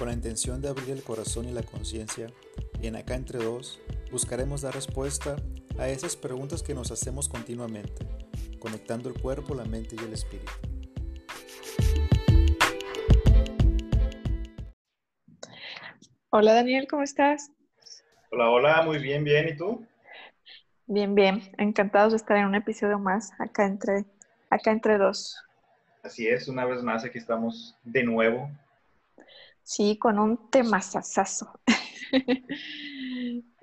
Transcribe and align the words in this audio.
con 0.00 0.08
la 0.08 0.14
intención 0.14 0.62
de 0.62 0.68
abrir 0.70 0.88
el 0.88 1.02
corazón 1.02 1.46
y 1.46 1.52
la 1.52 1.62
conciencia, 1.62 2.28
y 2.80 2.86
en 2.86 2.96
Acá 2.96 3.16
Entre 3.16 3.38
Dos 3.38 3.82
buscaremos 4.10 4.62
dar 4.62 4.74
respuesta 4.74 5.36
a 5.78 5.88
esas 5.88 6.16
preguntas 6.16 6.62
que 6.62 6.72
nos 6.72 6.90
hacemos 6.90 7.28
continuamente, 7.28 8.06
conectando 8.58 9.10
el 9.10 9.20
cuerpo, 9.20 9.54
la 9.54 9.66
mente 9.66 9.96
y 9.96 10.02
el 10.02 10.14
espíritu. 10.14 10.50
Hola 16.30 16.54
Daniel, 16.54 16.86
¿cómo 16.88 17.02
estás? 17.02 17.52
Hola, 18.30 18.48
hola, 18.48 18.82
muy 18.82 19.00
bien, 19.00 19.22
bien. 19.22 19.50
¿Y 19.50 19.56
tú? 19.58 19.86
Bien, 20.86 21.14
bien. 21.14 21.42
Encantados 21.58 22.12
de 22.12 22.16
estar 22.16 22.38
en 22.38 22.46
un 22.46 22.54
episodio 22.54 22.98
más 22.98 23.32
acá 23.38 23.66
entre, 23.66 24.06
acá 24.48 24.70
entre 24.70 24.96
dos. 24.96 25.36
Así 26.02 26.26
es, 26.26 26.48
una 26.48 26.64
vez 26.64 26.82
más 26.82 27.04
aquí 27.04 27.18
estamos 27.18 27.76
de 27.84 28.02
nuevo. 28.02 28.50
Sí, 29.70 29.98
con 29.98 30.18
un 30.18 30.50
tema 30.50 30.82
sasazo. 30.82 31.60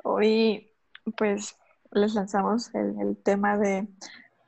Hoy, 0.06 0.72
pues, 1.18 1.58
les 1.92 2.14
lanzamos 2.14 2.74
el, 2.74 3.18
tema 3.22 3.58
de 3.58 3.90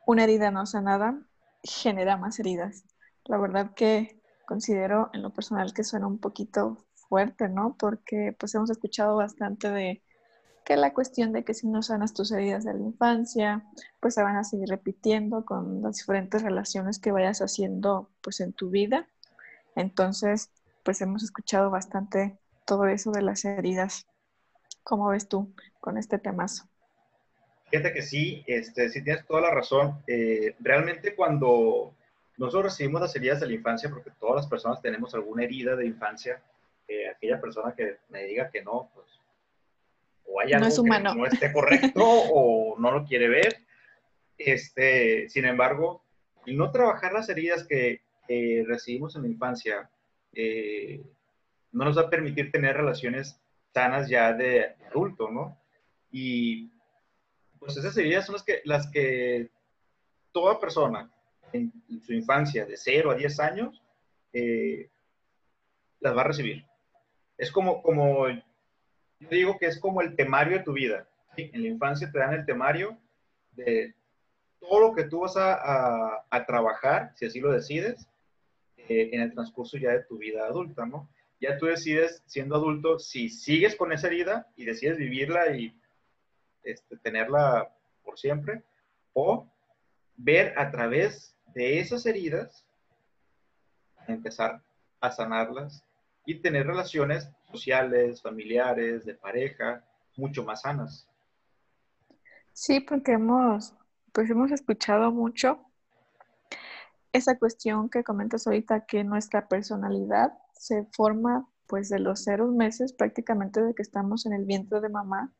una 0.08 0.24
herida 0.24 0.52
no 0.52 0.66
sanada 0.66 1.20
genera 1.62 2.16
más 2.16 2.40
heridas. 2.40 2.86
La 3.26 3.38
verdad 3.38 3.74
que 3.74 4.22
considero 4.48 5.10
en 5.12 5.22
lo 5.22 5.34
personal 5.34 5.74
que 5.74 5.84
suena 5.84 6.08
un 6.08 6.20
poquito 6.20 6.78
fuerte, 6.94 7.50
¿no? 7.50 7.76
Porque 7.78 8.34
pues 8.40 8.56
hemos 8.56 8.70
escuchado 8.70 9.18
bastante 9.18 9.70
de 9.70 10.02
que 10.64 10.78
la 10.78 10.94
cuestión 10.94 11.34
de 11.34 11.44
que 11.44 11.54
si 11.54 11.68
no 11.68 11.82
sanas 11.82 12.14
tus 12.14 12.32
heridas 12.32 12.64
de 12.64 12.74
la 12.74 12.84
infancia, 12.84 13.66
pues 14.00 14.14
se 14.14 14.24
van 14.24 14.38
a 14.38 14.46
seguir 14.46 14.70
repitiendo 14.70 15.44
con 15.44 15.82
las 15.82 15.98
diferentes 15.98 16.42
relaciones 16.42 17.00
que 17.00 17.12
vayas 17.12 17.42
haciendo 17.42 18.10
pues 18.22 18.40
en 18.40 18.54
tu 18.54 18.70
vida. 18.70 19.10
Entonces, 19.76 20.52
pues 20.90 21.02
hemos 21.02 21.22
escuchado 21.22 21.70
bastante 21.70 22.40
todo 22.66 22.88
eso 22.88 23.12
de 23.12 23.22
las 23.22 23.46
heridas. 23.46 24.08
¿Cómo 24.82 25.10
ves 25.10 25.30
tú 25.30 25.54
con 25.80 26.00
este 26.00 26.18
temazo? 26.18 26.68
Fíjate 27.70 27.94
que 27.94 28.02
sí, 28.02 28.44
este, 28.48 28.90
sí 28.90 29.04
tienes 29.04 29.24
toda 29.28 29.42
la 29.42 29.52
razón. 29.52 30.02
Eh, 30.08 30.56
realmente 30.60 31.14
cuando 31.14 31.94
nosotros 32.38 32.72
recibimos 32.72 33.02
las 33.02 33.16
heridas 33.16 33.40
de 33.40 33.46
la 33.46 33.54
infancia, 33.54 33.88
porque 33.88 34.10
todas 34.20 34.38
las 34.38 34.48
personas 34.48 34.82
tenemos 34.82 35.14
alguna 35.14 35.44
herida 35.44 35.76
de 35.76 35.86
infancia, 35.86 36.42
eh, 36.88 37.08
aquella 37.08 37.40
persona 37.40 37.76
que 37.76 37.98
me 38.10 38.24
diga 38.24 38.50
que 38.50 38.64
no, 38.64 38.90
pues 38.96 39.06
o 40.26 40.42
hay 40.42 40.54
algo 40.54 40.84
que 40.84 41.00
no 41.02 41.26
esté 41.28 41.54
correcto 41.54 42.02
o 42.34 42.80
no 42.80 42.90
lo 42.90 43.06
quiere 43.06 43.30
ver. 43.30 43.58
Este, 44.40 45.30
sin 45.30 45.46
embargo, 45.46 46.02
el 46.48 46.58
no 46.58 46.72
trabajar 46.72 47.14
las 47.14 47.30
heridas 47.30 47.68
que 47.68 48.02
recibimos 48.66 49.16
en 49.16 49.22
la 49.22 49.28
infancia 49.28 49.88
eh, 50.34 51.04
no 51.72 51.86
nos 51.86 51.98
va 51.98 52.04
a 52.04 52.10
permitir 52.10 52.52
tener 52.52 52.76
relaciones 52.76 53.40
sanas 53.74 54.10
ya 54.10 54.34
de 54.34 54.76
adulto, 54.90 55.30
¿no? 55.30 55.58
Y 56.12 56.72
pues 57.60 57.78
esas 57.78 57.96
heridas 57.98 58.26
son 58.26 58.36
las 58.66 58.88
que, 58.92 59.50
toda 60.32 60.60
persona 60.60 61.12
en, 61.54 61.72
su 62.06 62.14
infancia, 62.14 62.66
de 62.66 62.78
0 62.78 63.12
a 63.12 63.16
10 63.16 63.40
años, 63.40 63.84
eh, 64.34 64.90
las 66.00 66.16
va 66.16 66.22
a 66.22 66.26
recibir. 66.26 66.66
Es 67.38 67.52
como, 67.52 67.82
como 67.82 68.28
yo 68.28 69.30
digo 69.30 69.58
que 69.58 69.66
es 69.66 69.80
como 69.80 70.02
el 70.02 70.16
temario 70.16 70.58
de 70.58 70.64
tu 70.64 70.74
vida. 70.74 71.08
En 71.36 71.62
la 71.62 71.68
infancia 71.68 72.12
te 72.12 72.20
dan 72.20 72.34
el 72.34 72.46
temario 72.46 72.98
de 73.52 73.96
todo 74.60 74.80
lo 74.80 74.94
que 74.94 75.06
tú 75.06 75.22
vas 75.22 75.36
a, 75.38 76.46
trabajar, 76.46 77.14
si 77.16 77.26
así 77.26 77.40
lo 77.40 77.52
decides, 77.52 78.08
eh, 78.90 79.12
en 79.14 79.22
el 79.22 79.32
transcurso 79.32 79.78
ya 79.78 79.92
de 79.92 80.04
tu 80.04 80.18
vida 80.18 80.46
adulta, 80.46 80.86
¿no? 80.86 81.08
Ya 81.40 81.58
tú 81.58 81.68
decides, 81.68 82.24
siendo 82.26 82.56
adulto, 82.56 83.00
si 83.00 83.30
sigues 83.30 83.76
con 83.76 83.94
esa 83.94 84.08
herida 84.08 84.48
y 84.58 84.66
decides 84.66 84.98
vivirla 84.98 85.56
y 85.56 85.80
este, 86.64 86.98
tenerla 86.98 87.70
por 88.04 88.18
siempre, 88.18 88.64
o 89.14 89.48
ver 90.18 90.54
a 90.58 90.72
través 90.72 91.38
de 91.54 91.80
esas 91.80 92.06
heridas, 92.06 92.66
empezar 94.08 94.62
a 95.00 95.12
sanarlas 95.12 95.84
y 96.26 96.36
tener 96.42 96.66
relaciones 96.66 97.30
sociales, 97.52 98.22
familiares, 98.22 99.06
de 99.06 99.14
pareja, 99.14 99.84
mucho 100.18 100.44
más 100.44 100.62
sanas. 100.62 101.08
Sí, 102.54 102.80
porque 102.80 103.14
hemos, 103.14 103.74
pues 104.12 104.30
hemos 104.30 104.52
escuchado 104.52 105.12
mucho 105.12 105.69
esa 107.14 107.38
cuestión 107.38 107.90
que 107.90 108.04
comentas 108.04 108.46
ahorita, 108.46 108.86
que 108.86 109.04
nuestra 109.04 109.48
personalidad 109.48 110.34
se 110.54 110.86
forma 110.92 111.48
pues 111.68 111.90
de 111.90 112.00
los 112.00 112.24
cero 112.24 112.48
meses 112.48 112.94
prácticamente 112.94 113.62
de 113.62 113.74
que 113.76 113.84
estamos 113.84 114.26
en 114.26 114.34
el 114.34 114.46
vientre 114.46 114.82
de 114.82 114.90
mamá, 114.90 115.32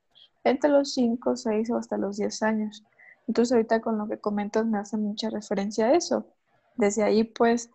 entre 0.44 0.70
los 0.70 0.94
5, 0.94 1.36
6 1.36 1.72
o 1.72 1.78
hasta 1.78 1.98
los 1.98 2.18
10 2.18 2.44
años. 2.44 2.84
Entonces 3.28 3.52
ahorita 3.52 3.82
con 3.82 3.98
lo 3.98 4.08
que 4.08 4.20
comentas 4.20 4.66
me 4.66 4.78
hace 4.78 4.98
mucha 4.98 5.30
referencia 5.30 5.88
a 5.88 5.94
eso. 5.94 6.28
Desde 6.76 7.04
ahí 7.04 7.24
pues, 7.24 7.72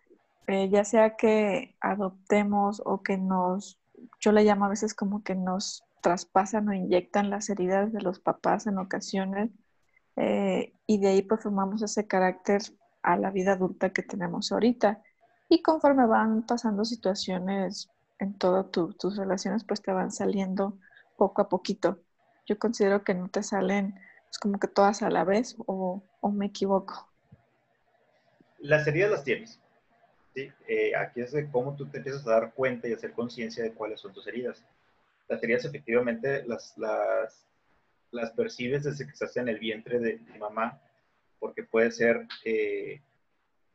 eh, 0.47 0.69
ya 0.69 0.83
sea 0.83 1.15
que 1.15 1.75
adoptemos 1.81 2.81
o 2.85 3.01
que 3.03 3.17
nos 3.17 3.79
yo 4.19 4.31
le 4.31 4.43
llamo 4.43 4.65
a 4.65 4.69
veces 4.69 4.93
como 4.93 5.23
que 5.23 5.35
nos 5.35 5.83
traspasan 6.01 6.67
o 6.67 6.73
inyectan 6.73 7.29
las 7.29 7.49
heridas 7.49 7.91
de 7.93 8.01
los 8.01 8.19
papás 8.19 8.67
en 8.67 8.77
ocasiones 8.77 9.49
eh, 10.15 10.73
y 10.85 10.99
de 10.99 11.07
ahí 11.07 11.21
pues 11.21 11.41
formamos 11.41 11.81
ese 11.81 12.07
carácter 12.07 12.61
a 13.05 13.17
la 13.17 13.31
vida 13.31 13.53
adulta 13.53 13.91
que 13.91 14.03
tenemos 14.03 14.51
ahorita. 14.51 15.01
Y 15.47 15.61
conforme 15.61 16.05
van 16.07 16.45
pasando 16.45 16.83
situaciones 16.85 17.89
en 18.19 18.37
todas 18.37 18.71
tus 18.71 19.17
relaciones, 19.17 19.63
pues 19.63 19.81
te 19.81 19.91
van 19.91 20.11
saliendo 20.11 20.79
poco 21.17 21.41
a 21.41 21.49
poquito. 21.49 21.99
Yo 22.45 22.57
considero 22.57 23.03
que 23.03 23.13
no 23.13 23.29
te 23.29 23.43
salen 23.43 23.93
pues, 24.25 24.39
como 24.39 24.59
que 24.59 24.67
todas 24.67 25.01
a 25.01 25.09
la 25.09 25.23
vez 25.23 25.55
o, 25.65 26.03
o 26.19 26.31
me 26.31 26.47
equivoco. 26.47 27.09
Las 28.59 28.87
heridas 28.87 29.11
las 29.11 29.23
tienes. 29.23 29.59
¿sí? 30.33 30.51
Eh, 30.67 30.95
aquí 30.95 31.21
es 31.21 31.31
de 31.31 31.49
cómo 31.49 31.75
tú 31.75 31.85
te 31.87 31.97
empiezas 31.97 32.25
a 32.27 32.31
dar 32.31 32.53
cuenta 32.53 32.87
y 32.87 32.93
hacer 32.93 33.13
conciencia 33.13 33.63
de 33.63 33.73
cuáles 33.73 33.99
son 33.99 34.13
tus 34.13 34.27
heridas. 34.27 34.63
Las 35.27 35.41
heridas 35.43 35.65
efectivamente 35.65 36.43
las, 36.45 36.77
las, 36.77 37.45
las 38.11 38.31
percibes 38.31 38.83
desde 38.83 39.05
que 39.05 39.11
estás 39.11 39.35
en 39.37 39.47
el 39.49 39.59
vientre 39.59 39.99
de, 39.99 40.19
mamá, 40.39 40.79
porque 41.39 41.63
puede 41.63 41.91
ser, 41.91 42.27
eh, 42.43 43.01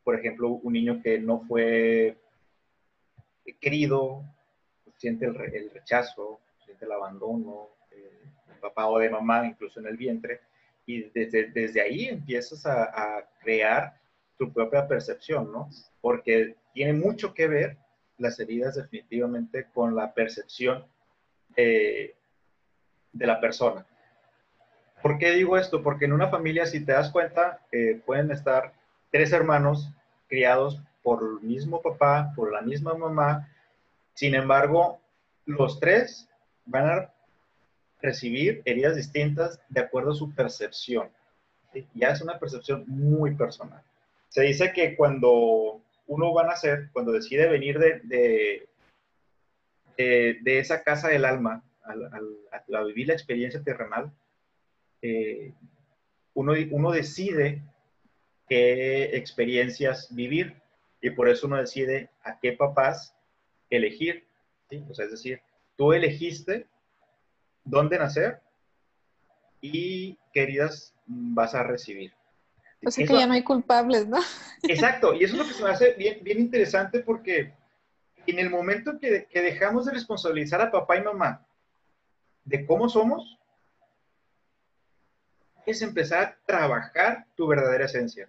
por 0.04 0.18
ejemplo, 0.18 0.48
un 0.48 0.72
niño 0.72 1.00
que 1.02 1.18
no 1.18 1.40
fue 1.40 2.16
querido, 3.60 4.24
siente 4.96 5.26
el, 5.26 5.36
el 5.54 5.70
rechazo, 5.70 6.40
siente 6.64 6.84
el 6.84 6.92
abandono, 6.92 7.68
eh, 7.90 8.22
papá 8.60 8.86
o 8.88 8.98
de 8.98 9.10
mamá, 9.10 9.46
incluso 9.46 9.80
en 9.80 9.86
el 9.86 9.96
vientre, 9.96 10.40
y 10.86 11.02
desde, 11.10 11.50
desde 11.50 11.80
ahí 11.80 12.06
empiezas 12.06 12.66
a, 12.66 12.84
a 12.84 13.30
crear 13.40 14.00
tu 14.38 14.52
propia 14.52 14.86
percepción, 14.86 15.52
¿no? 15.52 15.68
Porque 16.00 16.56
tiene 16.72 16.92
mucho 16.92 17.34
que 17.34 17.48
ver 17.48 17.76
las 18.18 18.38
heridas 18.38 18.76
definitivamente 18.76 19.66
con 19.72 19.94
la 19.94 20.12
percepción 20.14 20.86
de 21.56 22.14
la 23.12 23.40
persona. 23.40 23.86
¿Por 25.02 25.18
qué 25.18 25.32
digo 25.32 25.56
esto? 25.56 25.82
Porque 25.82 26.04
en 26.04 26.12
una 26.12 26.28
familia, 26.28 26.66
si 26.66 26.84
te 26.84 26.92
das 26.92 27.10
cuenta, 27.10 27.60
eh, 27.72 28.00
pueden 28.04 28.30
estar 28.30 28.72
tres 29.10 29.32
hermanos 29.32 29.90
criados 30.28 30.80
por 31.02 31.22
el 31.22 31.46
mismo 31.46 31.80
papá, 31.80 32.32
por 32.36 32.52
la 32.52 32.60
misma 32.60 32.94
mamá. 32.94 33.48
Sin 34.14 34.34
embargo, 34.34 35.00
los 35.46 35.80
tres 35.80 36.28
van 36.66 36.88
a 36.88 37.10
recibir 38.02 38.62
heridas 38.64 38.96
distintas 38.96 39.60
de 39.68 39.80
acuerdo 39.80 40.12
a 40.12 40.14
su 40.14 40.34
percepción. 40.34 41.08
Ya 41.94 42.08
es 42.10 42.20
una 42.20 42.38
percepción 42.38 42.84
muy 42.86 43.34
personal. 43.34 43.82
Se 44.28 44.42
dice 44.42 44.72
que 44.72 44.96
cuando 44.96 45.80
uno 46.06 46.34
va 46.34 46.42
a 46.42 46.46
nacer, 46.46 46.90
cuando 46.92 47.12
decide 47.12 47.48
venir 47.48 47.78
de, 47.78 48.68
de, 49.96 50.58
esa 50.58 50.82
casa 50.82 51.08
del 51.08 51.24
alma 51.24 51.62
a, 51.84 52.82
vivir 52.82 53.08
la 53.08 53.14
experiencia 53.14 53.62
terrenal, 53.62 54.12
eh, 55.02 55.52
uno, 56.34 56.54
uno 56.70 56.90
decide 56.90 57.62
qué 58.48 59.16
experiencias 59.16 60.14
vivir 60.14 60.60
y 61.00 61.10
por 61.10 61.28
eso 61.28 61.46
uno 61.46 61.56
decide 61.56 62.10
a 62.22 62.38
qué 62.38 62.52
papás 62.52 63.14
elegir. 63.70 64.26
O 64.88 64.94
sea, 64.94 65.06
es 65.06 65.12
decir, 65.12 65.40
tú 65.76 65.92
elegiste 65.92 66.66
dónde 67.64 67.98
nacer 67.98 68.40
y 69.60 70.18
qué 70.32 70.42
heridas 70.42 70.94
vas 71.06 71.54
a 71.54 71.62
recibir. 71.62 72.12
O 72.84 72.90
sea 72.90 73.06
que 73.06 73.12
ya 73.12 73.26
no 73.26 73.34
hay 73.34 73.42
culpables, 73.42 74.06
¿no? 74.08 74.18
Exacto, 74.62 75.14
y 75.14 75.24
eso 75.24 75.34
es 75.34 75.40
lo 75.40 75.46
que 75.46 75.54
se 75.54 75.62
me 75.62 75.70
hace 75.70 75.92
bien, 75.94 76.18
bien 76.22 76.40
interesante 76.40 77.00
porque 77.00 77.52
en 78.26 78.38
el 78.38 78.48
momento 78.48 78.98
que, 78.98 79.26
que 79.26 79.42
dejamos 79.42 79.86
de 79.86 79.92
responsabilizar 79.92 80.60
a 80.60 80.70
papá 80.70 80.96
y 80.96 81.02
mamá 81.02 81.46
de 82.44 82.64
cómo 82.66 82.88
somos, 82.88 83.38
es 85.66 85.82
empezar 85.82 86.22
a 86.24 86.38
trabajar 86.46 87.26
tu 87.36 87.46
verdadera 87.46 87.84
esencia. 87.84 88.28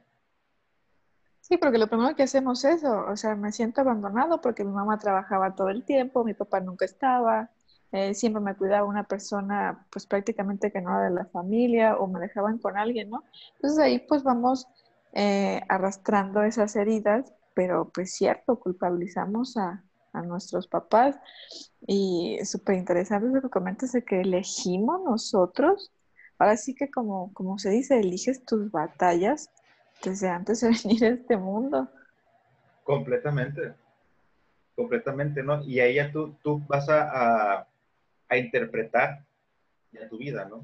Sí, 1.40 1.58
porque 1.58 1.78
lo 1.78 1.88
primero 1.88 2.16
que 2.16 2.24
hacemos 2.24 2.64
es 2.64 2.78
eso, 2.78 3.06
o 3.08 3.18
sea, 3.18 3.36
me 3.36 3.52
siento 3.52 3.82
abandonado 3.82 4.40
porque 4.42 4.64
mi 4.64 4.72
mamá 4.72 4.98
trabajaba 5.00 5.56
todo 5.56 5.70
el 5.70 5.84
tiempo, 5.84 6.24
mi 6.24 6.34
papá 6.34 6.60
nunca 6.62 6.86
estaba, 6.86 7.50
eh, 7.92 8.14
siempre 8.14 8.42
me 8.42 8.56
cuidaba 8.56 8.88
una 8.88 9.04
persona 9.04 9.86
pues 9.92 10.06
prácticamente 10.06 10.72
que 10.72 10.82
no 10.82 10.92
era 10.92 11.10
de 11.10 11.16
la 11.16 11.26
familia 11.26 11.98
o 11.98 12.08
me 12.08 12.22
dejaban 12.22 12.58
con 12.58 12.78
alguien, 12.78 13.10
¿no? 13.10 13.24
Entonces 13.56 13.80
ahí 13.80 14.00
pues 14.00 14.24
vamos 14.24 14.68
eh, 15.14 15.62
arrastrando 15.68 16.44
esas 16.44 16.76
heridas, 16.78 17.34
pero 17.54 17.90
pues 17.94 18.14
cierto, 18.14 18.58
culpabilizamos 18.60 19.58
a, 19.58 19.84
a 20.14 20.22
nuestros 20.22 20.68
papás 20.68 21.18
y 21.86 22.40
súper 22.46 22.76
interesante 22.76 23.28
lo 23.28 23.42
que 23.42 23.50
comentas 23.50 23.92
de 23.92 24.04
que 24.04 24.22
elegimos 24.22 25.02
nosotros, 25.04 25.92
ahora 26.42 26.58
sí 26.58 26.74
que 26.74 26.90
como, 26.90 27.32
como 27.34 27.60
se 27.60 27.70
dice, 27.70 28.00
eliges 28.00 28.44
tus 28.44 28.72
batallas 28.72 29.52
desde 30.04 30.28
antes 30.28 30.62
de 30.62 30.70
venir 30.84 31.06
a 31.06 31.10
este 31.10 31.38
mundo. 31.38 31.88
Completamente, 32.84 33.74
completamente, 34.76 35.44
¿no? 35.44 35.64
Y 35.64 35.80
ahí 35.80 35.96
ya 35.96 36.12
tú, 36.12 36.36
tú 36.42 36.60
vas 36.68 36.90
a, 36.90 37.68
a, 38.28 38.38
interpretar 38.38 39.24
tu 40.10 40.18
vida, 40.18 40.46
¿no? 40.46 40.64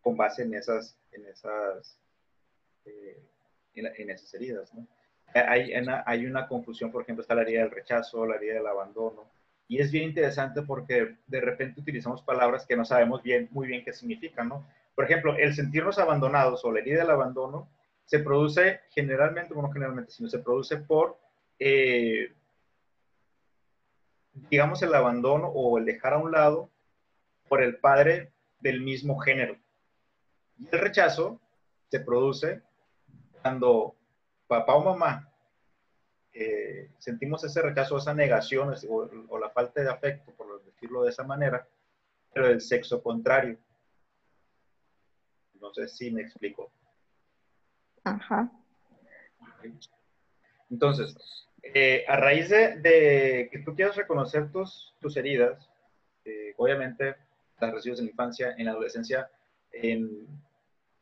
Con 0.00 0.16
base 0.16 0.42
en 0.42 0.54
esas, 0.54 0.96
en 1.10 1.26
esas, 1.26 1.98
eh, 2.84 3.20
heridas, 3.74 4.72
¿no? 4.74 4.86
Hay 5.34 5.74
una, 5.74 6.04
hay 6.06 6.26
una 6.26 6.46
confusión, 6.46 6.92
por 6.92 7.02
ejemplo, 7.02 7.22
está 7.22 7.34
la 7.34 7.42
herida 7.42 7.62
del 7.62 7.72
rechazo, 7.72 8.24
la 8.24 8.36
herida 8.36 8.54
del 8.54 8.66
abandono, 8.68 9.24
y 9.66 9.80
es 9.80 9.90
bien 9.90 10.04
interesante 10.04 10.62
porque 10.62 11.16
de 11.26 11.40
repente 11.40 11.80
utilizamos 11.80 12.22
palabras 12.22 12.64
que 12.64 12.76
no 12.76 12.84
sabemos 12.84 13.24
bien, 13.24 13.48
muy 13.50 13.66
bien 13.66 13.82
qué 13.84 13.92
significan, 13.92 14.50
¿no? 14.50 14.64
Por 14.94 15.04
ejemplo, 15.04 15.36
el 15.36 15.54
sentirnos 15.54 15.98
abandonados 15.98 16.64
o 16.64 16.72
la 16.72 16.80
herida 16.80 17.00
del 17.00 17.10
abandono 17.10 17.68
se 18.04 18.18
produce 18.20 18.80
generalmente, 18.90 19.54
bueno, 19.54 19.72
generalmente, 19.72 20.12
sino 20.12 20.28
se 20.28 20.38
produce 20.38 20.76
por, 20.76 21.18
eh, 21.58 22.32
digamos, 24.50 24.82
el 24.82 24.94
abandono 24.94 25.48
o 25.48 25.78
el 25.78 25.84
dejar 25.84 26.14
a 26.14 26.18
un 26.18 26.32
lado 26.32 26.70
por 27.48 27.62
el 27.62 27.78
padre 27.78 28.32
del 28.60 28.82
mismo 28.82 29.18
género. 29.18 29.56
Y 30.58 30.68
el 30.70 30.78
rechazo 30.78 31.40
se 31.90 32.00
produce 32.00 32.62
cuando 33.42 33.96
papá 34.46 34.74
o 34.74 34.84
mamá 34.84 35.30
eh, 36.32 36.90
sentimos 36.98 37.44
ese 37.44 37.62
rechazo, 37.62 37.96
esa 37.96 38.12
negación 38.12 38.74
o, 38.88 39.08
o, 39.28 39.38
la 39.38 39.50
falta 39.50 39.80
de 39.82 39.90
afecto, 39.90 40.32
por 40.32 40.64
decirlo 40.64 41.04
de 41.04 41.10
esa 41.10 41.22
manera, 41.22 41.66
pero 42.32 42.48
del 42.48 42.60
sexo 42.60 43.02
contrario. 43.02 43.56
No 45.64 45.72
sé 45.72 45.88
si 45.88 46.10
me 46.10 46.20
explico. 46.20 46.70
Ajá. 48.04 48.52
Entonces, 50.68 51.16
eh, 51.62 52.04
a 52.06 52.16
raíz 52.16 52.50
de, 52.50 53.48
que 53.50 53.58
tú 53.64 53.74
quieras 53.74 53.96
reconocer 53.96 54.52
tus, 54.52 54.94
tus 55.00 55.16
heridas, 55.16 55.70
eh, 56.26 56.52
obviamente 56.58 57.16
las 57.58 57.72
recibes 57.72 57.98
en 57.98 58.04
la 58.04 58.10
infancia, 58.10 58.54
en 58.58 58.66
la 58.66 58.72
adolescencia, 58.72 59.30
en, 59.72 60.26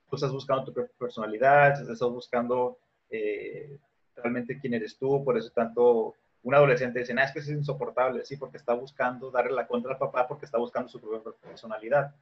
tú 0.09 0.15
estás 0.15 0.31
buscando 0.31 0.73
tu 0.73 0.87
personalidad, 0.97 1.81
estás 1.81 2.09
buscando 2.09 2.79
eh, 3.11 3.81
realmente 4.15 4.61
quién 4.61 4.75
eres 4.75 4.97
tú, 4.97 5.25
por 5.25 5.37
eso 5.37 5.51
tanto 5.51 6.15
un 6.45 6.55
adolescente 6.55 7.01
dice, 7.01 7.17
ah, 7.19 7.25
es 7.25 7.33
que 7.33 7.41
es 7.41 7.49
insoportable, 7.49 8.25
sí, 8.25 8.37
porque 8.37 8.59
está 8.59 8.75
buscando 8.75 9.33
darle 9.33 9.55
la 9.55 9.67
contra 9.67 9.95
al 9.95 9.99
papá 9.99 10.29
porque 10.29 10.45
está 10.45 10.59
buscando 10.59 10.89
su 10.89 11.01
propia 11.01 11.33
personalidad. 11.41 12.15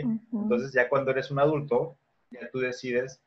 Entonces 0.00 0.72
ya 0.72 0.88
cuando 0.88 1.10
eres 1.10 1.30
un 1.30 1.38
adulto, 1.38 1.98
ya 2.30 2.48
tú 2.50 2.60
decides 2.60 3.20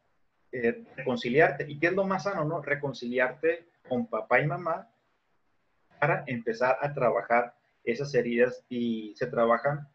eh, 0.52 0.84
reconciliarte. 0.96 1.70
¿Y 1.70 1.78
qué 1.80 1.88
es 1.88 1.94
lo 1.94 2.06
más 2.06 2.24
sano, 2.24 2.46
no? 2.46 2.62
Reconciliarte 2.62 3.68
con 3.88 4.08
papá 4.08 4.42
y 4.42 4.48
mamá 4.48 4.90
para 6.00 6.24
empezar 6.28 6.78
a 6.82 6.94
trabajar 6.94 7.56
esas 7.84 8.14
heridas 8.16 8.64
y 8.70 9.14
se 9.16 9.28
trabajan 9.28 9.88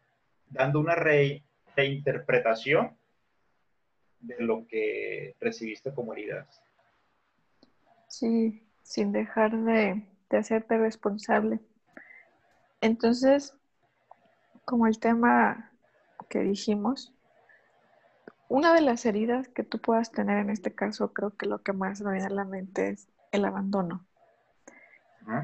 dando 0.49 0.79
una 0.79 0.95
reinterpretación 0.95 2.95
de 4.19 4.35
lo 4.39 4.67
que 4.67 5.35
recibiste 5.39 5.91
como 5.93 6.13
heridas. 6.13 6.63
Sí, 8.07 8.63
sin 8.83 9.11
dejar 9.11 9.57
de, 9.57 10.05
de 10.29 10.37
hacerte 10.37 10.77
responsable. 10.77 11.59
Entonces, 12.81 13.55
como 14.65 14.85
el 14.87 14.99
tema 14.99 15.70
que 16.31 16.39
dijimos, 16.39 17.13
una 18.47 18.73
de 18.73 18.79
las 18.79 19.05
heridas 19.05 19.49
que 19.49 19.63
tú 19.63 19.79
puedas 19.79 20.11
tener 20.11 20.37
en 20.37 20.49
este 20.49 20.73
caso, 20.73 21.11
creo 21.11 21.35
que 21.35 21.45
lo 21.45 21.61
que 21.61 21.73
más 21.73 22.01
me 22.01 22.13
viene 22.13 22.27
a 22.27 22.29
la 22.29 22.45
mente 22.45 22.89
es 22.89 23.09
el 23.31 23.43
abandono. 23.43 24.05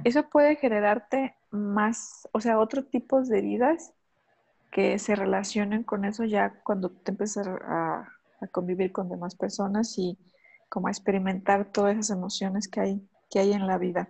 Eso 0.05 0.27
puede 0.29 0.55
generarte 0.55 1.35
más, 1.51 2.27
o 2.31 2.39
sea, 2.39 2.57
otro 2.57 2.85
tipo 2.85 3.21
de 3.21 3.37
heridas 3.37 3.93
que 4.71 4.97
se 4.97 5.15
relacionen 5.15 5.83
con 5.83 6.05
eso 6.05 6.23
ya 6.23 6.53
cuando 6.63 6.89
te 6.89 7.11
empiezas 7.11 7.47
a, 7.47 8.09
convivir 8.51 8.91
con 8.91 9.09
demás 9.09 9.35
personas 9.35 9.97
y 9.97 10.17
como 10.69 10.87
a 10.87 10.91
experimentar 10.91 11.65
todas 11.71 11.93
esas 11.93 12.15
emociones 12.15 12.67
que 12.67 12.79
hay, 12.79 13.09
que 13.29 13.39
hay 13.39 13.51
en 13.53 13.67
la 13.67 13.77
vida. 13.77 14.09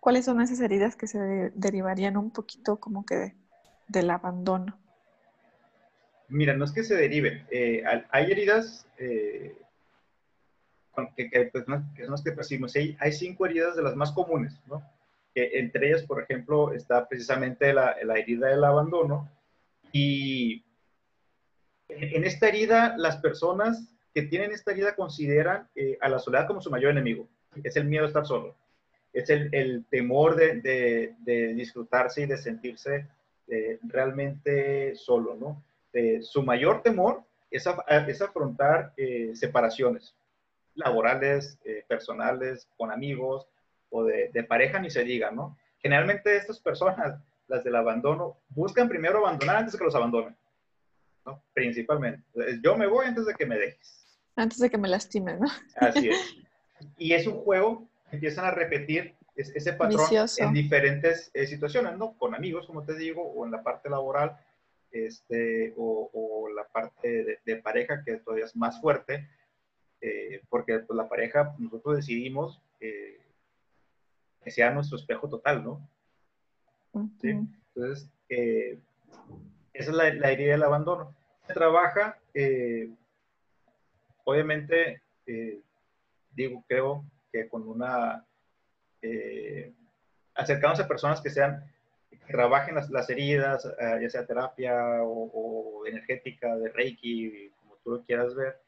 ¿Cuáles 0.00 0.24
son 0.24 0.40
esas 0.40 0.60
heridas 0.60 0.94
que 0.94 1.06
se 1.06 1.18
derivarían 1.54 2.16
un 2.16 2.30
poquito 2.30 2.78
como 2.78 3.04
que 3.04 3.34
del 3.88 4.10
abandono? 4.10 4.81
Mira, 6.32 6.54
no 6.54 6.64
es 6.64 6.72
que 6.72 6.82
se 6.82 6.96
derive. 6.96 7.44
Eh, 7.50 7.84
hay 8.10 8.32
heridas 8.32 8.86
eh, 8.96 9.54
que, 11.14 11.50
pues, 11.52 11.68
no, 11.68 11.84
son 12.06 12.24
que 12.24 12.32
percibimos. 12.32 12.74
Hay, 12.74 13.12
cinco 13.12 13.44
heridas 13.44 13.76
de 13.76 13.82
las 13.82 13.94
más 13.96 14.12
comunes, 14.12 14.58
¿no? 14.66 14.82
entre 15.34 15.88
ellas, 15.88 16.02
por 16.02 16.22
ejemplo, 16.22 16.72
está 16.72 17.08
precisamente 17.08 17.72
la, 17.72 17.96
herida 18.16 18.48
del 18.48 18.64
abandono. 18.64 19.30
Y 19.92 20.64
en 21.88 22.24
esta 22.24 22.48
herida, 22.48 22.94
las 22.96 23.18
personas 23.18 23.94
que 24.14 24.22
tienen 24.22 24.52
esta 24.52 24.72
herida 24.72 24.94
consideran 24.94 25.68
eh, 25.74 25.98
a 26.00 26.08
la 26.08 26.18
soledad 26.18 26.46
como 26.46 26.62
su 26.62 26.70
mayor 26.70 26.92
enemigo. 26.92 27.28
Es 27.62 27.76
el 27.76 27.84
miedo 27.84 28.04
a 28.04 28.08
estar 28.08 28.26
solo. 28.26 28.56
Es 29.12 29.28
el, 29.28 29.84
temor 29.90 30.36
de, 30.36 30.60
de, 30.62 31.14
de, 31.18 31.54
disfrutarse 31.54 32.22
y 32.22 32.26
de 32.26 32.38
sentirse 32.38 33.06
realmente 33.82 34.94
solo, 34.94 35.34
¿no? 35.34 35.62
Eh, 35.92 36.22
su 36.22 36.42
mayor 36.42 36.82
temor 36.82 37.22
es, 37.50 37.66
afrontar 37.66 38.92
eh, 38.96 39.32
separaciones 39.34 40.14
laborales, 40.74 41.58
eh, 41.64 41.84
personales, 41.86 42.66
con 42.78 42.90
amigos 42.90 43.46
o 43.90 44.04
de, 44.04 44.44
pareja, 44.48 44.78
ni 44.78 44.88
se 44.88 45.04
diga, 45.04 45.30
¿no? 45.30 45.58
Generalmente 45.78 46.34
estas 46.34 46.58
personas, 46.58 47.20
las 47.46 47.62
del 47.62 47.76
abandono, 47.76 48.38
buscan 48.48 48.88
primero 48.88 49.18
abandonar 49.18 49.56
antes 49.56 49.72
de 49.72 49.78
que 49.78 49.84
los 49.84 49.94
abandonen, 49.94 50.34
¿no? 51.26 51.42
Principalmente. 51.52 52.22
Yo 52.62 52.74
me 52.74 52.86
voy 52.86 53.06
antes 53.06 53.26
de 53.26 53.34
que 53.34 53.44
me 53.44 53.58
dejes. 53.58 54.18
Antes 54.34 54.60
de 54.60 54.70
que 54.70 54.78
me 54.78 54.88
lastimen, 54.88 55.40
¿no? 55.40 55.48
Así 55.76 56.08
es. 56.08 56.16
Y 56.98 57.12
es 57.12 57.28
un 57.28 57.34
juego, 57.34 57.86
empiezan 58.10 58.44
a 58.44 58.50
repetir 58.50 59.14
ese 59.36 59.72
patrón 59.74 60.04
en 60.38 60.52
diferentes 60.52 61.30
situaciones, 61.46 61.96
¿no? 61.96 62.14
Con 62.18 62.34
amigos, 62.34 62.66
como 62.66 62.82
te 62.82 62.94
digo, 62.94 63.22
o 63.22 63.44
en 63.44 63.52
la 63.52 63.62
parte 63.62 63.88
laboral, 63.88 64.36
este, 64.92 65.72
o, 65.76 66.48
la 66.54 66.64
parte 66.68 67.40
de, 67.44 67.56
pareja 67.56 68.02
que 68.04 68.16
todavía 68.18 68.44
es 68.44 68.54
más 68.54 68.80
fuerte, 68.80 69.28
eh, 70.00 70.42
porque 70.48 70.80
pues, 70.80 70.96
la 70.96 71.08
pareja, 71.08 71.54
nosotros 71.58 71.96
decidimos 71.96 72.60
eh, 72.80 73.20
que 74.44 74.50
sea 74.50 74.70
nuestro 74.70 74.98
espejo 74.98 75.28
total, 75.28 75.64
¿no? 75.64 75.88
Entonces, 77.22 78.10
eh, 78.28 78.78
esa 79.72 79.90
es 79.90 79.96
la, 79.96 80.12
la, 80.12 80.32
idea 80.32 80.52
del 80.52 80.62
abandono. 80.62 81.14
Se 81.46 81.54
trabaja, 81.54 82.18
obviamente, 84.24 85.00
digo, 86.32 86.62
creo 86.68 87.04
que 87.32 87.48
con 87.48 87.66
una, 87.66 88.26
acercándose 90.34 90.82
a 90.82 90.88
personas 90.88 91.22
que 91.22 91.30
sean 91.30 91.71
trabajen 92.32 92.74
las, 92.74 93.10
heridas, 93.10 93.64
eh, 93.64 93.98
ya 94.02 94.10
sea 94.10 94.26
terapia 94.26 95.02
o, 95.02 95.84
energética, 95.86 96.56
de 96.56 96.70
Reiki, 96.70 97.50
como 97.60 97.76
tú 97.84 97.90
lo 97.90 98.02
quieras 98.02 98.34
ver, 98.34 98.60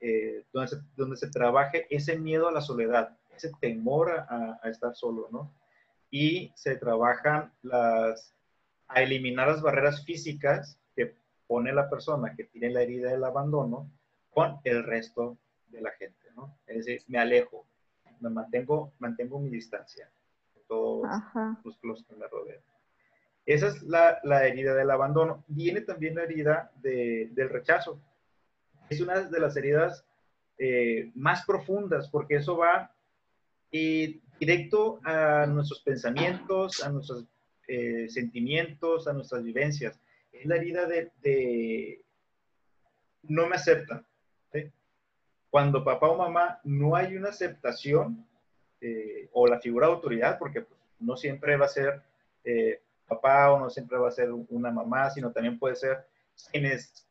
eh, 0.00 0.44
donde, 0.52 0.68
se, 0.68 0.76
donde 0.96 1.16
se 1.16 1.28
trabaje 1.28 1.86
ese 1.90 2.16
miedo 2.16 2.48
a 2.48 2.52
la 2.52 2.60
soledad, 2.60 3.16
ese 3.34 3.50
temor 3.60 4.10
a, 4.10 4.60
estar 4.64 4.94
solo, 4.94 5.28
¿no? 5.32 5.52
Y 6.10 6.52
se 6.54 6.76
trabajan 6.76 7.52
las, 7.62 8.32
a 8.86 9.02
eliminar 9.02 9.48
las 9.48 9.62
barreras 9.62 10.04
físicas 10.04 10.78
que 10.94 11.16
pone 11.48 11.72
la 11.72 11.90
persona 11.90 12.34
que 12.36 12.44
tiene 12.44 12.70
la 12.70 12.82
herida 12.82 13.10
del 13.10 13.24
abandono 13.24 13.90
con 14.30 14.60
el 14.64 14.84
resto 14.84 15.36
de 15.68 15.80
la 15.80 15.90
gente, 15.92 16.30
¿no? 16.36 16.56
Es 16.66 16.86
decir, 16.86 17.02
me 17.08 17.18
alejo, 17.18 17.66
me 18.20 18.30
mantengo, 18.30 18.92
mantengo 18.98 19.40
mi 19.40 19.50
distancia 19.50 20.08
todos 20.68 21.06
los 21.82 22.04
que 22.04 22.16
me 22.16 22.26
rodean. 22.26 22.60
Esa 23.46 23.68
es 23.68 23.82
la, 23.84 24.18
la, 24.24 24.44
herida 24.44 24.74
del 24.74 24.90
abandono. 24.90 25.44
Viene 25.46 25.80
también 25.80 26.16
la 26.16 26.24
herida 26.24 26.72
de, 26.82 27.28
del 27.30 27.48
rechazo. 27.48 28.00
Es 28.90 29.00
una 29.00 29.20
de 29.20 29.40
las 29.40 29.56
heridas 29.56 30.04
eh, 30.58 31.12
más 31.14 31.46
profundas, 31.46 32.08
porque 32.08 32.36
eso 32.36 32.56
va 32.56 32.92
eh, 33.70 34.18
directo 34.40 35.00
a 35.04 35.46
nuestros 35.46 35.80
pensamientos, 35.82 36.82
a 36.82 36.88
nuestros 36.88 37.24
eh, 37.68 38.08
sentimientos, 38.08 39.06
a 39.06 39.12
nuestras 39.12 39.44
vivencias. 39.44 40.00
Es 40.32 40.44
la 40.46 40.56
herida 40.56 40.86
de, 40.86 42.02
no 43.22 43.46
me 43.46 43.54
aceptan. 43.54 44.04
Cuando 45.50 45.84
papá 45.84 46.08
o 46.08 46.16
mamá 46.16 46.60
no 46.64 46.96
hay 46.96 47.16
una 47.16 47.30
aceptación 47.30 48.26
o 49.32 49.46
la 49.46 49.60
figura 49.60 49.86
de 49.86 49.94
autoridad, 49.94 50.38
porque 50.38 50.62
pues, 50.62 50.78
no 51.00 51.16
siempre 51.16 51.56
va 51.56 51.66
a 51.66 51.68
ser 51.68 52.02
papá 53.06 53.52
o 53.52 53.58
no 53.58 53.70
siempre 53.70 53.98
va 53.98 54.08
a 54.08 54.12
ser 54.12 54.30
una 54.32 54.70
mamá, 54.70 55.10
sino 55.10 55.32
también 55.32 55.58
puede 55.58 55.76
ser 55.76 56.06
quienes 56.50 57.06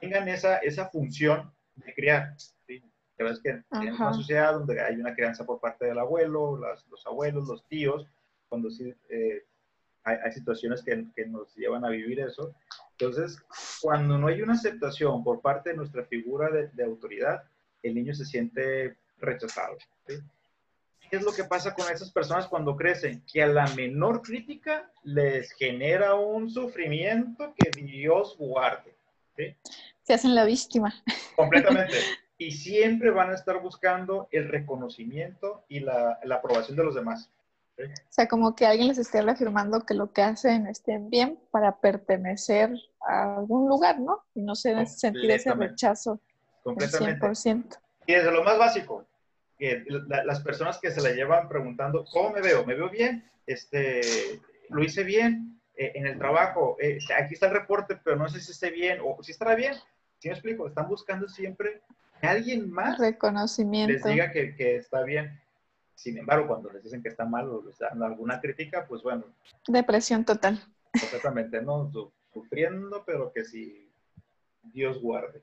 tengan 0.00 0.28
esa, 0.28 0.58
esa 0.58 0.88
función 0.88 1.52
de 1.76 1.94
criar. 1.94 2.34
¿sí? 2.66 2.82
Que 3.16 3.24
que 3.42 3.50
en 3.50 3.94
una 3.94 4.14
sociedad 4.14 4.54
donde 4.54 4.80
hay 4.80 4.96
una 4.96 5.14
crianza 5.14 5.44
por 5.44 5.60
parte 5.60 5.86
del 5.86 5.98
abuelo, 5.98 6.56
los 6.56 7.06
abuelos, 7.06 7.46
los 7.46 7.66
tíos, 7.68 8.06
cuando 8.48 8.70
sí 8.70 8.94
eh, 9.10 9.44
hay, 10.04 10.32
situaciones 10.32 10.82
que, 10.82 11.06
que, 11.14 11.26
nos 11.26 11.54
llevan 11.54 11.84
a 11.84 11.90
vivir 11.90 12.20
eso. 12.20 12.54
Entonces, 12.92 13.38
cuando 13.82 14.16
no 14.16 14.28
hay 14.28 14.40
una 14.40 14.54
aceptación 14.54 15.22
por 15.22 15.40
parte 15.40 15.70
de 15.70 15.76
nuestra 15.76 16.04
figura 16.04 16.50
de, 16.50 16.68
de 16.68 16.84
autoridad, 16.84 17.44
el 17.82 17.94
niño 17.94 18.14
se 18.14 18.24
siente 18.24 18.96
rechazado. 19.18 19.76
¿sí? 20.06 20.14
¿Qué 21.10 21.16
es 21.16 21.22
lo 21.24 21.32
que 21.32 21.42
pasa 21.42 21.74
con 21.74 21.90
esas 21.92 22.12
personas 22.12 22.46
cuando 22.46 22.76
crecen? 22.76 23.24
Que 23.30 23.42
a 23.42 23.48
la 23.48 23.66
menor 23.74 24.22
crítica 24.22 24.90
les 25.02 25.50
genera 25.52 26.14
un 26.14 26.48
sufrimiento 26.48 27.52
que 27.56 27.70
Dios 27.70 28.36
guarde. 28.38 28.94
¿sí? 29.36 29.56
Se 30.02 30.14
hacen 30.14 30.34
la 30.34 30.44
víctima. 30.44 30.94
Completamente. 31.36 31.96
Y 32.42 32.52
siempre 32.52 33.10
van 33.10 33.28
a 33.28 33.34
estar 33.34 33.60
buscando 33.60 34.26
el 34.30 34.48
reconocimiento 34.48 35.66
y 35.68 35.80
la, 35.80 36.18
la 36.24 36.36
aprobación 36.36 36.74
de 36.74 36.84
los 36.84 36.94
demás. 36.94 37.28
O 37.78 37.82
sea, 38.08 38.28
como 38.28 38.54
que 38.54 38.64
alguien 38.64 38.88
les 38.88 38.96
esté 38.96 39.20
reafirmando 39.20 39.84
que 39.84 39.92
lo 39.92 40.10
que 40.14 40.22
hacen 40.22 40.66
estén 40.66 41.10
bien 41.10 41.38
para 41.50 41.80
pertenecer 41.80 42.72
a 43.06 43.36
algún 43.36 43.68
lugar, 43.68 44.00
¿no? 44.00 44.24
Y 44.34 44.40
no 44.40 44.54
se 44.54 44.86
sentir 44.86 45.30
ese 45.30 45.52
rechazo. 45.52 46.18
Completamente. 46.62 47.26
100%. 47.26 47.78
Y 48.06 48.14
desde 48.14 48.32
lo 48.32 48.42
más 48.42 48.58
básico, 48.58 49.04
que 49.60 49.84
las 50.08 50.40
personas 50.40 50.78
que 50.78 50.90
se 50.90 51.02
la 51.02 51.10
llevan 51.10 51.46
preguntando, 51.46 52.06
¿cómo 52.10 52.30
me 52.30 52.40
veo? 52.40 52.64
¿Me 52.64 52.74
veo 52.74 52.88
bien? 52.88 53.30
Este, 53.46 54.00
¿Lo 54.70 54.82
hice 54.82 55.04
bien? 55.04 55.60
Eh, 55.76 55.92
en 55.94 56.06
el 56.06 56.18
trabajo, 56.18 56.78
eh, 56.80 56.98
aquí 57.18 57.34
está 57.34 57.46
el 57.46 57.52
reporte, 57.52 58.00
pero 58.02 58.16
no 58.16 58.26
sé 58.28 58.40
si 58.40 58.52
esté 58.52 58.70
bien 58.70 58.98
o 59.04 59.22
si 59.22 59.32
estará 59.32 59.54
bien. 59.54 59.74
¿Sí 60.18 60.28
me 60.28 60.34
explico? 60.34 60.66
Están 60.66 60.88
buscando 60.88 61.28
siempre 61.28 61.82
que 62.20 62.26
alguien 62.26 62.70
más 62.70 62.98
Reconocimiento. 62.98 63.92
les 63.92 64.04
diga 64.04 64.32
que, 64.32 64.56
que, 64.56 64.76
está 64.76 65.02
bien. 65.02 65.38
Sin 65.94 66.16
embargo, 66.16 66.46
cuando 66.46 66.70
les 66.70 66.82
dicen 66.82 67.02
que 67.02 67.10
está 67.10 67.26
mal 67.26 67.48
o 67.50 67.62
les 67.62 67.78
dan 67.78 68.02
alguna 68.02 68.40
crítica, 68.40 68.86
pues 68.86 69.02
bueno. 69.02 69.24
Depresión 69.68 70.24
total. 70.24 70.58
Completamente, 70.98 71.60
¿no? 71.60 71.92
Sufriendo, 72.32 73.04
pero 73.04 73.30
que 73.32 73.44
si 73.44 73.92
Dios 74.62 75.00
guarde. 75.02 75.42